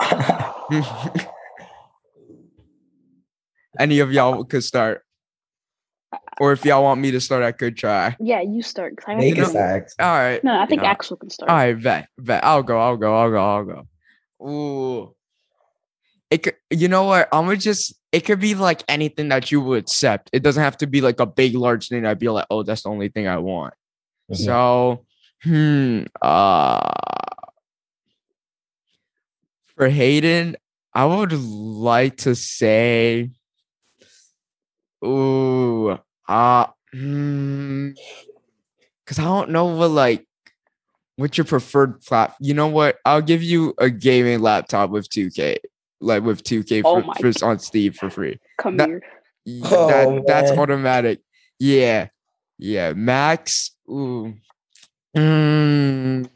any 3.78 3.98
of 4.00 4.12
y'all 4.12 4.44
could 4.44 4.64
start. 4.64 5.02
Or 6.40 6.52
if 6.52 6.64
y'all 6.64 6.82
want 6.82 7.00
me 7.00 7.10
to 7.12 7.20
start, 7.20 7.42
I 7.44 7.52
could 7.52 7.76
try. 7.76 8.16
Yeah, 8.20 8.40
you 8.40 8.62
start. 8.62 8.96
'cause 8.96 9.04
I 9.08 9.14
Make 9.16 9.36
have 9.36 9.48
it 9.48 9.50
start. 9.50 9.92
All 10.00 10.06
right. 10.16 10.42
No, 10.42 10.58
I 10.60 10.66
think 10.66 10.82
No. 10.82 10.88
Axel 10.88 11.16
can 11.16 11.30
start. 11.30 11.50
All 11.50 11.56
right, 11.56 11.80
bet, 11.80 12.08
bet. 12.18 12.44
I'll 12.44 12.62
go. 12.62 12.78
I'll 12.78 12.96
go. 12.96 13.14
I'll 13.16 13.30
go. 13.30 13.38
I'll 13.38 13.64
go. 13.64 14.46
Ooh. 14.48 15.14
It 16.30 16.38
could, 16.42 16.56
you 16.70 16.88
know 16.88 17.04
what? 17.04 17.28
I'm 17.32 17.44
gonna 17.44 17.56
just. 17.56 17.94
It 18.10 18.20
could 18.24 18.40
be 18.40 18.54
like 18.54 18.82
anything 18.88 19.28
that 19.28 19.50
you 19.52 19.60
would 19.60 19.82
accept. 19.84 20.30
It 20.32 20.42
doesn't 20.42 20.62
have 20.62 20.76
to 20.78 20.86
be 20.86 21.00
like 21.00 21.20
a 21.20 21.26
big, 21.26 21.54
large 21.54 21.88
thing. 21.88 22.04
I'd 22.06 22.18
be 22.18 22.28
like, 22.28 22.46
oh, 22.50 22.62
that's 22.62 22.82
the 22.82 22.88
only 22.90 23.08
thing 23.08 23.26
I 23.28 23.38
want. 23.38 23.74
Mhm. 24.30 24.36
So, 24.36 25.04
hmm. 25.42 26.02
Uh, 26.22 26.92
for 29.76 29.88
Hayden, 29.88 30.56
I 30.92 31.04
would 31.04 31.32
like 31.32 32.18
to 32.18 32.34
say, 32.34 33.30
ooh, 35.04 35.98
uh, 36.28 36.66
hmm, 36.92 37.90
because 39.04 39.18
I 39.18 39.24
don't 39.24 39.50
know 39.50 39.66
what 39.66 39.90
like 39.90 40.26
what's 41.16 41.36
your 41.36 41.44
preferred 41.44 42.00
platform. 42.00 42.36
You 42.40 42.54
know 42.54 42.68
what? 42.68 42.96
I'll 43.04 43.20
give 43.22 43.42
you 43.42 43.74
a 43.78 43.90
gaming 43.90 44.40
laptop 44.40 44.90
with 44.90 45.08
2K, 45.10 45.58
like 46.00 46.22
with 46.22 46.42
2K 46.42 46.82
Oh 46.84 47.02
for, 47.02 47.32
for 47.32 47.44
on 47.46 47.58
Steam 47.58 47.92
for 47.92 48.08
free. 48.10 48.38
Come 48.58 48.76
that- 48.78 48.88
here. 48.88 49.02
Y- 49.46 49.60
Oh, 49.64 49.88
that 49.88 50.26
that's 50.26 50.50
automatic. 50.52 51.20
Yeah, 51.58 52.08
yeah. 52.58 52.94
Max, 52.94 53.72
ooh, 53.88 54.34
mm, 55.16 56.28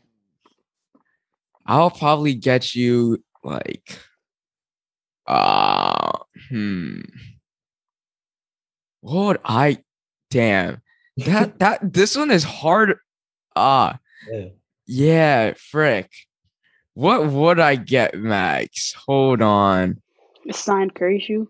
I'll 1.66 1.90
probably 1.90 2.34
get 2.34 2.74
you 2.74 3.22
like, 3.44 3.98
uh, 5.26 6.18
hmm. 6.48 7.00
What 9.00 9.26
would 9.26 9.40
I? 9.44 9.78
Damn, 10.30 10.82
that 11.18 11.58
that 11.60 11.92
this 11.92 12.16
one 12.16 12.30
is 12.30 12.44
hard. 12.44 12.98
Ah, 13.56 13.98
Yeah. 14.30 14.48
yeah, 14.86 15.52
frick. 15.56 16.10
What 16.94 17.28
would 17.28 17.60
I 17.60 17.76
get, 17.76 18.14
Max? 18.18 18.92
Hold 19.06 19.40
on. 19.40 20.02
A 20.48 20.52
signed 20.52 20.94
Curry 20.94 21.20
shoe. 21.20 21.48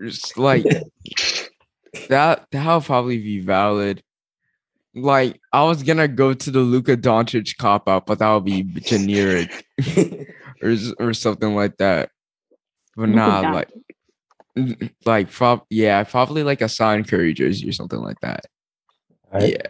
It's 0.00 0.36
like 0.36 0.64
that 2.08 2.46
that'll 2.50 2.80
probably 2.80 3.18
be 3.18 3.40
valid. 3.40 4.02
Like 4.96 5.38
I 5.52 5.62
was 5.64 5.82
gonna 5.82 6.08
go 6.08 6.32
to 6.32 6.50
the 6.50 6.60
Luka 6.60 6.96
Doncic 6.96 7.56
cop 7.58 7.88
out, 7.88 8.06
but 8.06 8.18
that 8.18 8.32
would 8.32 8.44
be 8.44 8.62
generic 8.62 9.66
or 10.62 10.74
or 10.98 11.12
something 11.12 11.54
like 11.54 11.76
that. 11.76 12.10
But 12.96 13.10
Luka 13.10 13.16
nah, 13.16 13.42
Doncic. 13.42 13.54
like 13.54 14.92
like 15.04 15.30
prob 15.30 15.62
yeah, 15.68 16.02
probably 16.04 16.42
like 16.42 16.62
a 16.62 16.68
signed 16.68 17.08
Curry 17.08 17.34
jersey 17.34 17.68
or 17.68 17.72
something 17.72 18.00
like 18.00 18.20
that. 18.20 18.46
All 19.32 19.40
right. 19.40 19.50
Yeah. 19.50 19.66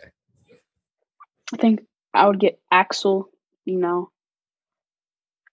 I 1.52 1.56
think 1.56 1.80
I 2.14 2.26
would 2.26 2.40
get 2.40 2.60
Axel, 2.70 3.28
you 3.64 3.78
know, 3.78 4.10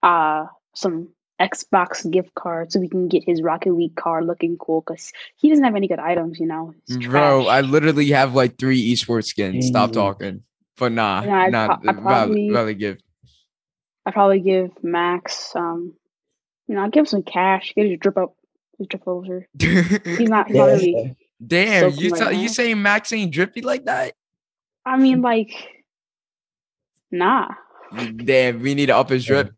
uh, 0.01 0.45
some 0.75 1.09
Xbox 1.43 2.09
gift 2.09 2.33
card 2.35 2.71
so 2.71 2.79
we 2.79 2.87
can 2.87 3.07
get 3.09 3.23
his 3.25 3.41
Rocket 3.41 3.73
League 3.73 3.95
car 3.95 4.23
looking 4.23 4.55
cool 4.57 4.81
because 4.81 5.11
he 5.35 5.49
doesn't 5.49 5.63
have 5.65 5.75
any 5.75 5.87
good 5.89 5.99
items, 5.99 6.39
you 6.39 6.45
know. 6.47 6.73
Bro, 7.09 7.47
I 7.47 7.61
literally 7.61 8.09
have 8.11 8.33
like 8.33 8.57
three 8.57 8.93
esports 8.93 9.25
skins. 9.25 9.67
Stop 9.67 9.91
talking. 9.91 10.43
But 10.77 10.93
nah, 10.93 11.23
Yeah, 11.23 11.35
I'd 11.43 11.51
nah, 11.51 11.67
pro- 11.67 11.75
I'd 11.89 11.95
valid, 11.95 12.03
probably- 12.03 12.49
valid 12.49 12.79
gift. 12.79 13.03
I'd 14.05 14.13
probably 14.13 14.39
give 14.39 14.71
Max, 14.83 15.55
um, 15.55 15.93
you 16.67 16.75
know, 16.75 16.83
I'd 16.83 16.91
give 16.91 17.01
him 17.01 17.05
some 17.07 17.23
cash, 17.23 17.73
get 17.75 17.87
his 17.89 17.99
drip 17.99 18.17
up, 18.17 18.35
his 18.77 18.87
drip 18.87 19.03
over. 19.07 19.47
He's 19.59 19.91
not, 20.01 20.17
he's 20.17 20.29
not 20.29 20.49
Yeah. 20.49 20.65
really. 20.65 21.17
Damn, 21.45 21.91
soaking 21.91 22.03
you 22.05 22.11
right 22.11 22.19
tell 22.19 22.31
you 22.31 22.41
now. 22.43 22.47
saying 22.47 22.81
Max 22.81 23.11
ain't 23.13 23.31
drippy 23.31 23.61
like 23.61 23.85
that? 23.85 24.13
I 24.85 24.97
mean, 24.97 25.21
like, 25.21 25.51
nah, 27.11 27.49
Damn, 28.15 28.61
we 28.61 28.73
need 28.75 28.87
to 28.87 28.97
up 28.97 29.09
his 29.09 29.23
drip. 29.25 29.53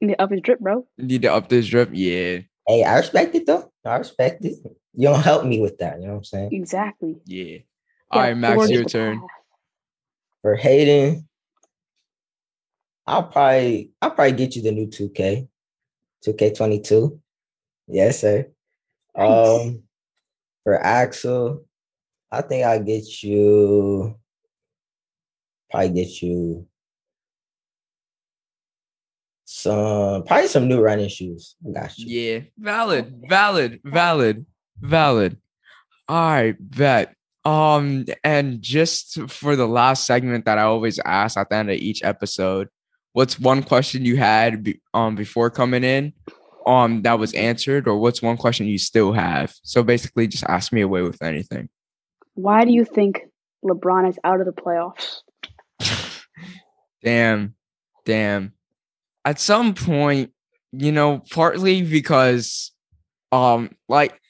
You 0.00 0.08
need 0.08 0.14
to 0.14 0.22
up 0.22 0.30
his 0.30 0.40
drip, 0.42 0.60
bro. 0.60 0.86
Need 0.96 1.22
to 1.22 1.32
up 1.32 1.48
this 1.48 1.66
drip. 1.66 1.90
Yeah, 1.92 2.40
Hey, 2.66 2.84
I 2.84 2.98
respect 2.98 3.34
it 3.34 3.46
though. 3.46 3.72
I 3.84 3.96
respect 3.96 4.44
it. 4.44 4.54
You 4.94 5.08
don't 5.08 5.22
help 5.22 5.44
me 5.46 5.60
with 5.60 5.78
that. 5.78 6.00
You 6.00 6.06
know 6.06 6.12
what 6.14 6.18
I'm 6.18 6.24
saying? 6.24 6.50
Exactly. 6.52 7.16
yeah. 7.24 7.58
All 8.10 8.20
Yeah, 8.22 8.28
right, 8.28 8.36
Max, 8.36 8.70
your 8.70 8.84
turn. 8.84 9.20
path. 9.20 9.28
For 10.42 10.54
Hayden, 10.54 11.28
I'll 13.06 13.24
probably 13.24 13.90
I'll 14.02 14.10
probably 14.10 14.32
get 14.32 14.54
you 14.56 14.62
the 14.62 14.72
new 14.72 14.86
2K. 14.86 15.48
2K22. 16.26 17.18
Yes, 17.88 18.20
sir. 18.20 18.50
Nice. 19.16 19.48
Um 19.64 19.82
for 20.64 20.78
Axel, 20.80 21.64
I 22.30 22.42
think 22.42 22.64
I'll 22.64 22.82
get 22.82 23.22
you 23.22 24.14
probably 25.70 25.90
get 25.90 26.22
you 26.22 26.66
some 29.50 30.24
probably 30.24 30.46
some 30.46 30.68
new 30.68 30.82
running 30.82 31.08
shoes. 31.08 31.56
I 31.66 31.72
got 31.72 31.98
you. 31.98 32.06
Yeah, 32.06 32.40
valid, 32.58 33.14
valid, 33.26 33.80
valid, 33.82 34.44
valid. 34.78 35.38
All 36.06 36.30
right, 36.30 36.54
bet. 36.60 37.14
Um, 37.46 38.04
and 38.22 38.60
just 38.60 39.22
for 39.30 39.56
the 39.56 39.66
last 39.66 40.04
segment 40.06 40.44
that 40.44 40.58
I 40.58 40.64
always 40.64 40.98
ask 40.98 41.38
at 41.38 41.48
the 41.48 41.56
end 41.56 41.70
of 41.70 41.76
each 41.76 42.04
episode, 42.04 42.68
what's 43.14 43.40
one 43.40 43.62
question 43.62 44.04
you 44.04 44.18
had 44.18 44.64
be, 44.64 44.82
um 44.92 45.14
before 45.16 45.48
coming 45.48 45.82
in, 45.82 46.12
um 46.66 47.00
that 47.02 47.18
was 47.18 47.32
answered, 47.32 47.88
or 47.88 47.98
what's 47.98 48.20
one 48.20 48.36
question 48.36 48.66
you 48.66 48.76
still 48.76 49.12
have? 49.12 49.54
So 49.62 49.82
basically, 49.82 50.26
just 50.26 50.44
ask 50.44 50.74
me 50.74 50.82
away 50.82 51.00
with 51.00 51.22
anything. 51.22 51.70
Why 52.34 52.66
do 52.66 52.72
you 52.72 52.84
think 52.84 53.22
LeBron 53.64 54.10
is 54.10 54.18
out 54.24 54.40
of 54.40 54.46
the 54.46 54.52
playoffs? 54.52 55.20
damn, 57.02 57.54
damn. 58.04 58.52
At 59.24 59.40
some 59.40 59.74
point, 59.74 60.32
you 60.72 60.92
know, 60.92 61.22
partly 61.30 61.82
because, 61.82 62.72
um, 63.32 63.70
like, 63.88 64.20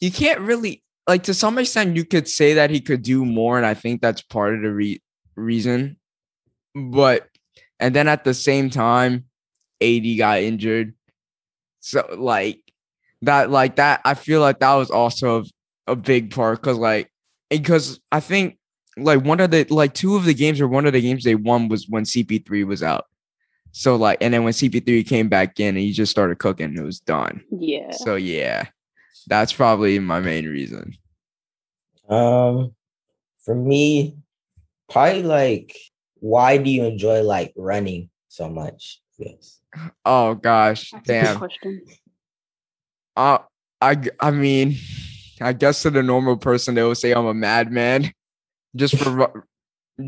you 0.00 0.10
can't 0.10 0.40
really, 0.40 0.82
like, 1.06 1.24
to 1.24 1.34
some 1.34 1.58
extent, 1.58 1.96
you 1.96 2.04
could 2.04 2.28
say 2.28 2.54
that 2.54 2.70
he 2.70 2.80
could 2.80 3.02
do 3.02 3.24
more, 3.24 3.56
and 3.56 3.66
I 3.66 3.74
think 3.74 4.00
that's 4.00 4.22
part 4.22 4.54
of 4.54 4.62
the 4.62 4.72
re- 4.72 5.02
reason. 5.36 5.96
But, 6.74 7.28
and 7.80 7.94
then 7.94 8.08
at 8.08 8.24
the 8.24 8.34
same 8.34 8.70
time, 8.70 9.24
AD 9.80 10.18
got 10.18 10.40
injured. 10.40 10.94
So, 11.80 12.06
like, 12.16 12.60
that, 13.22 13.50
like, 13.50 13.76
that, 13.76 14.00
I 14.04 14.14
feel 14.14 14.40
like 14.40 14.60
that 14.60 14.74
was 14.74 14.90
also 14.90 15.44
a, 15.86 15.96
big 15.96 16.30
part 16.30 16.60
because, 16.60 16.78
like, 16.78 17.10
because 17.50 17.98
I 18.12 18.20
think 18.20 18.58
like 18.98 19.24
one 19.24 19.40
of 19.40 19.50
the 19.50 19.66
like 19.70 19.94
two 19.94 20.16
of 20.16 20.24
the 20.24 20.34
games 20.34 20.60
or 20.60 20.68
one 20.68 20.86
of 20.86 20.92
the 20.92 21.00
games 21.00 21.24
they 21.24 21.34
won 21.34 21.68
was 21.68 21.88
when 21.88 22.04
CP3 22.04 22.66
was 22.66 22.82
out. 22.82 23.06
So 23.72 23.96
like 23.96 24.18
and 24.20 24.32
then 24.34 24.44
when 24.44 24.52
CP3 24.52 25.06
came 25.06 25.28
back 25.28 25.60
in 25.60 25.68
and 25.68 25.78
he 25.78 25.92
just 25.92 26.10
started 26.10 26.38
cooking, 26.38 26.76
it 26.76 26.82
was 26.82 27.00
done. 27.00 27.42
Yeah. 27.50 27.90
So 27.92 28.16
yeah. 28.16 28.66
That's 29.26 29.52
probably 29.52 29.98
my 29.98 30.20
main 30.20 30.46
reason. 30.46 30.96
Um, 32.08 32.74
for 33.44 33.54
me, 33.54 34.16
probably 34.88 35.22
like, 35.22 35.76
why 36.14 36.56
do 36.56 36.70
you 36.70 36.84
enjoy 36.84 37.22
like 37.22 37.52
running 37.54 38.08
so 38.28 38.48
much? 38.48 39.02
Yes. 39.18 39.60
Oh 40.04 40.34
gosh, 40.34 40.90
That's 40.90 41.02
a 41.02 41.12
good 41.12 41.12
damn. 41.12 41.38
question. 41.38 41.82
Uh, 43.16 43.38
I 43.80 44.30
mean, 44.30 44.76
I 45.40 45.52
guess 45.52 45.82
to 45.82 45.90
the 45.90 46.02
normal 46.02 46.36
person 46.36 46.74
they 46.74 46.82
would 46.82 46.96
say 46.96 47.12
I'm 47.12 47.26
a 47.26 47.34
madman, 47.34 48.12
just 48.74 48.96
for 48.96 49.10
ru- 49.10 49.42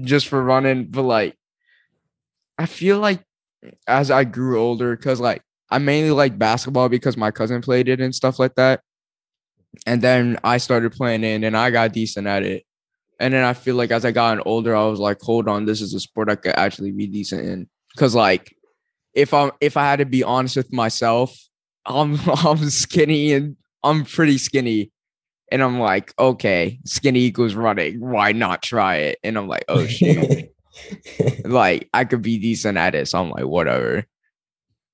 just 0.02 0.28
for 0.28 0.42
running. 0.42 0.86
But 0.86 1.02
like, 1.02 1.36
I 2.56 2.66
feel 2.66 2.98
like 2.98 3.22
as 3.86 4.10
I 4.10 4.24
grew 4.24 4.60
older, 4.60 4.96
because 4.96 5.20
like 5.20 5.42
I 5.70 5.78
mainly 5.78 6.10
liked 6.10 6.38
basketball 6.38 6.88
because 6.88 7.16
my 7.16 7.30
cousin 7.30 7.62
played 7.62 7.88
it 7.88 8.00
and 8.00 8.14
stuff 8.14 8.38
like 8.38 8.54
that, 8.56 8.82
and 9.86 10.02
then 10.02 10.38
I 10.44 10.58
started 10.58 10.92
playing 10.92 11.24
it 11.24 11.44
and 11.44 11.56
I 11.56 11.70
got 11.70 11.92
decent 11.92 12.26
at 12.26 12.42
it. 12.42 12.64
And 13.18 13.34
then 13.34 13.44
I 13.44 13.52
feel 13.52 13.76
like 13.76 13.90
as 13.90 14.04
I 14.04 14.12
got 14.12 14.44
older, 14.46 14.74
I 14.74 14.86
was 14.86 14.98
like, 14.98 15.20
hold 15.20 15.46
on, 15.46 15.66
this 15.66 15.82
is 15.82 15.92
a 15.92 16.00
sport 16.00 16.30
I 16.30 16.36
could 16.36 16.56
actually 16.56 16.90
be 16.90 17.06
decent 17.06 17.46
in. 17.46 17.68
Cause 17.98 18.14
like 18.14 18.56
if 19.14 19.34
I'm 19.34 19.50
if 19.60 19.76
I 19.76 19.84
had 19.84 19.98
to 19.98 20.06
be 20.06 20.22
honest 20.24 20.56
with 20.56 20.72
myself, 20.72 21.36
I'm 21.86 22.18
I'm 22.44 22.70
skinny 22.70 23.32
and 23.32 23.56
I'm 23.82 24.04
pretty 24.04 24.38
skinny. 24.38 24.92
And 25.52 25.62
I'm 25.64 25.80
like, 25.80 26.14
okay, 26.16 26.78
skinny 26.84 27.20
equals 27.20 27.54
running. 27.54 27.98
Why 27.98 28.30
not 28.30 28.62
try 28.62 28.96
it? 28.96 29.18
And 29.24 29.36
I'm 29.36 29.48
like, 29.48 29.64
oh 29.68 29.86
shoot. 29.86 30.50
like 31.44 31.88
I 31.94 32.04
could 32.04 32.22
be 32.22 32.38
decent 32.38 32.78
at 32.78 32.94
it. 32.94 33.08
So 33.08 33.20
I'm 33.20 33.30
like, 33.30 33.44
whatever. 33.44 34.06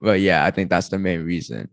But 0.01 0.21
yeah, 0.21 0.45
I 0.45 0.51
think 0.51 0.71
that's 0.71 0.89
the 0.89 0.99
main 0.99 1.25
reason. 1.25 1.71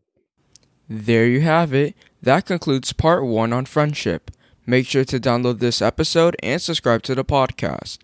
There 0.89 1.25
you 1.25 1.41
have 1.41 1.73
it. 1.73 1.95
That 2.21 2.45
concludes 2.45 2.93
part 2.93 3.25
one 3.25 3.51
on 3.53 3.65
friendship. 3.65 4.31
Make 4.65 4.87
sure 4.87 5.03
to 5.05 5.19
download 5.19 5.59
this 5.59 5.81
episode 5.81 6.35
and 6.41 6.61
subscribe 6.61 7.03
to 7.03 7.15
the 7.15 7.25
podcast. 7.25 7.97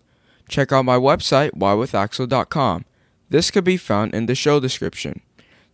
Check 0.48 0.72
out 0.72 0.84
my 0.84 0.96
website, 0.96 1.52
whywithaxel.com. 1.52 2.84
This 3.30 3.50
could 3.50 3.64
be 3.64 3.76
found 3.76 4.14
in 4.14 4.26
the 4.26 4.34
show 4.34 4.60
description. 4.60 5.22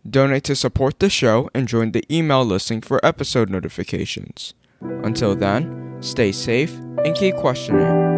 donate 0.09 0.43
to 0.45 0.55
support 0.55 0.99
the 0.99 1.09
show, 1.09 1.49
and 1.53 1.67
join 1.67 1.91
the 1.91 2.03
email 2.09 2.45
listing 2.45 2.79
for 2.81 3.03
episode 3.05 3.49
notifications. 3.49 4.53
Until 4.79 5.35
then, 5.35 5.97
stay 6.01 6.31
safe 6.31 6.73
and 7.03 7.15
keep 7.15 7.35
questioning. 7.35 8.16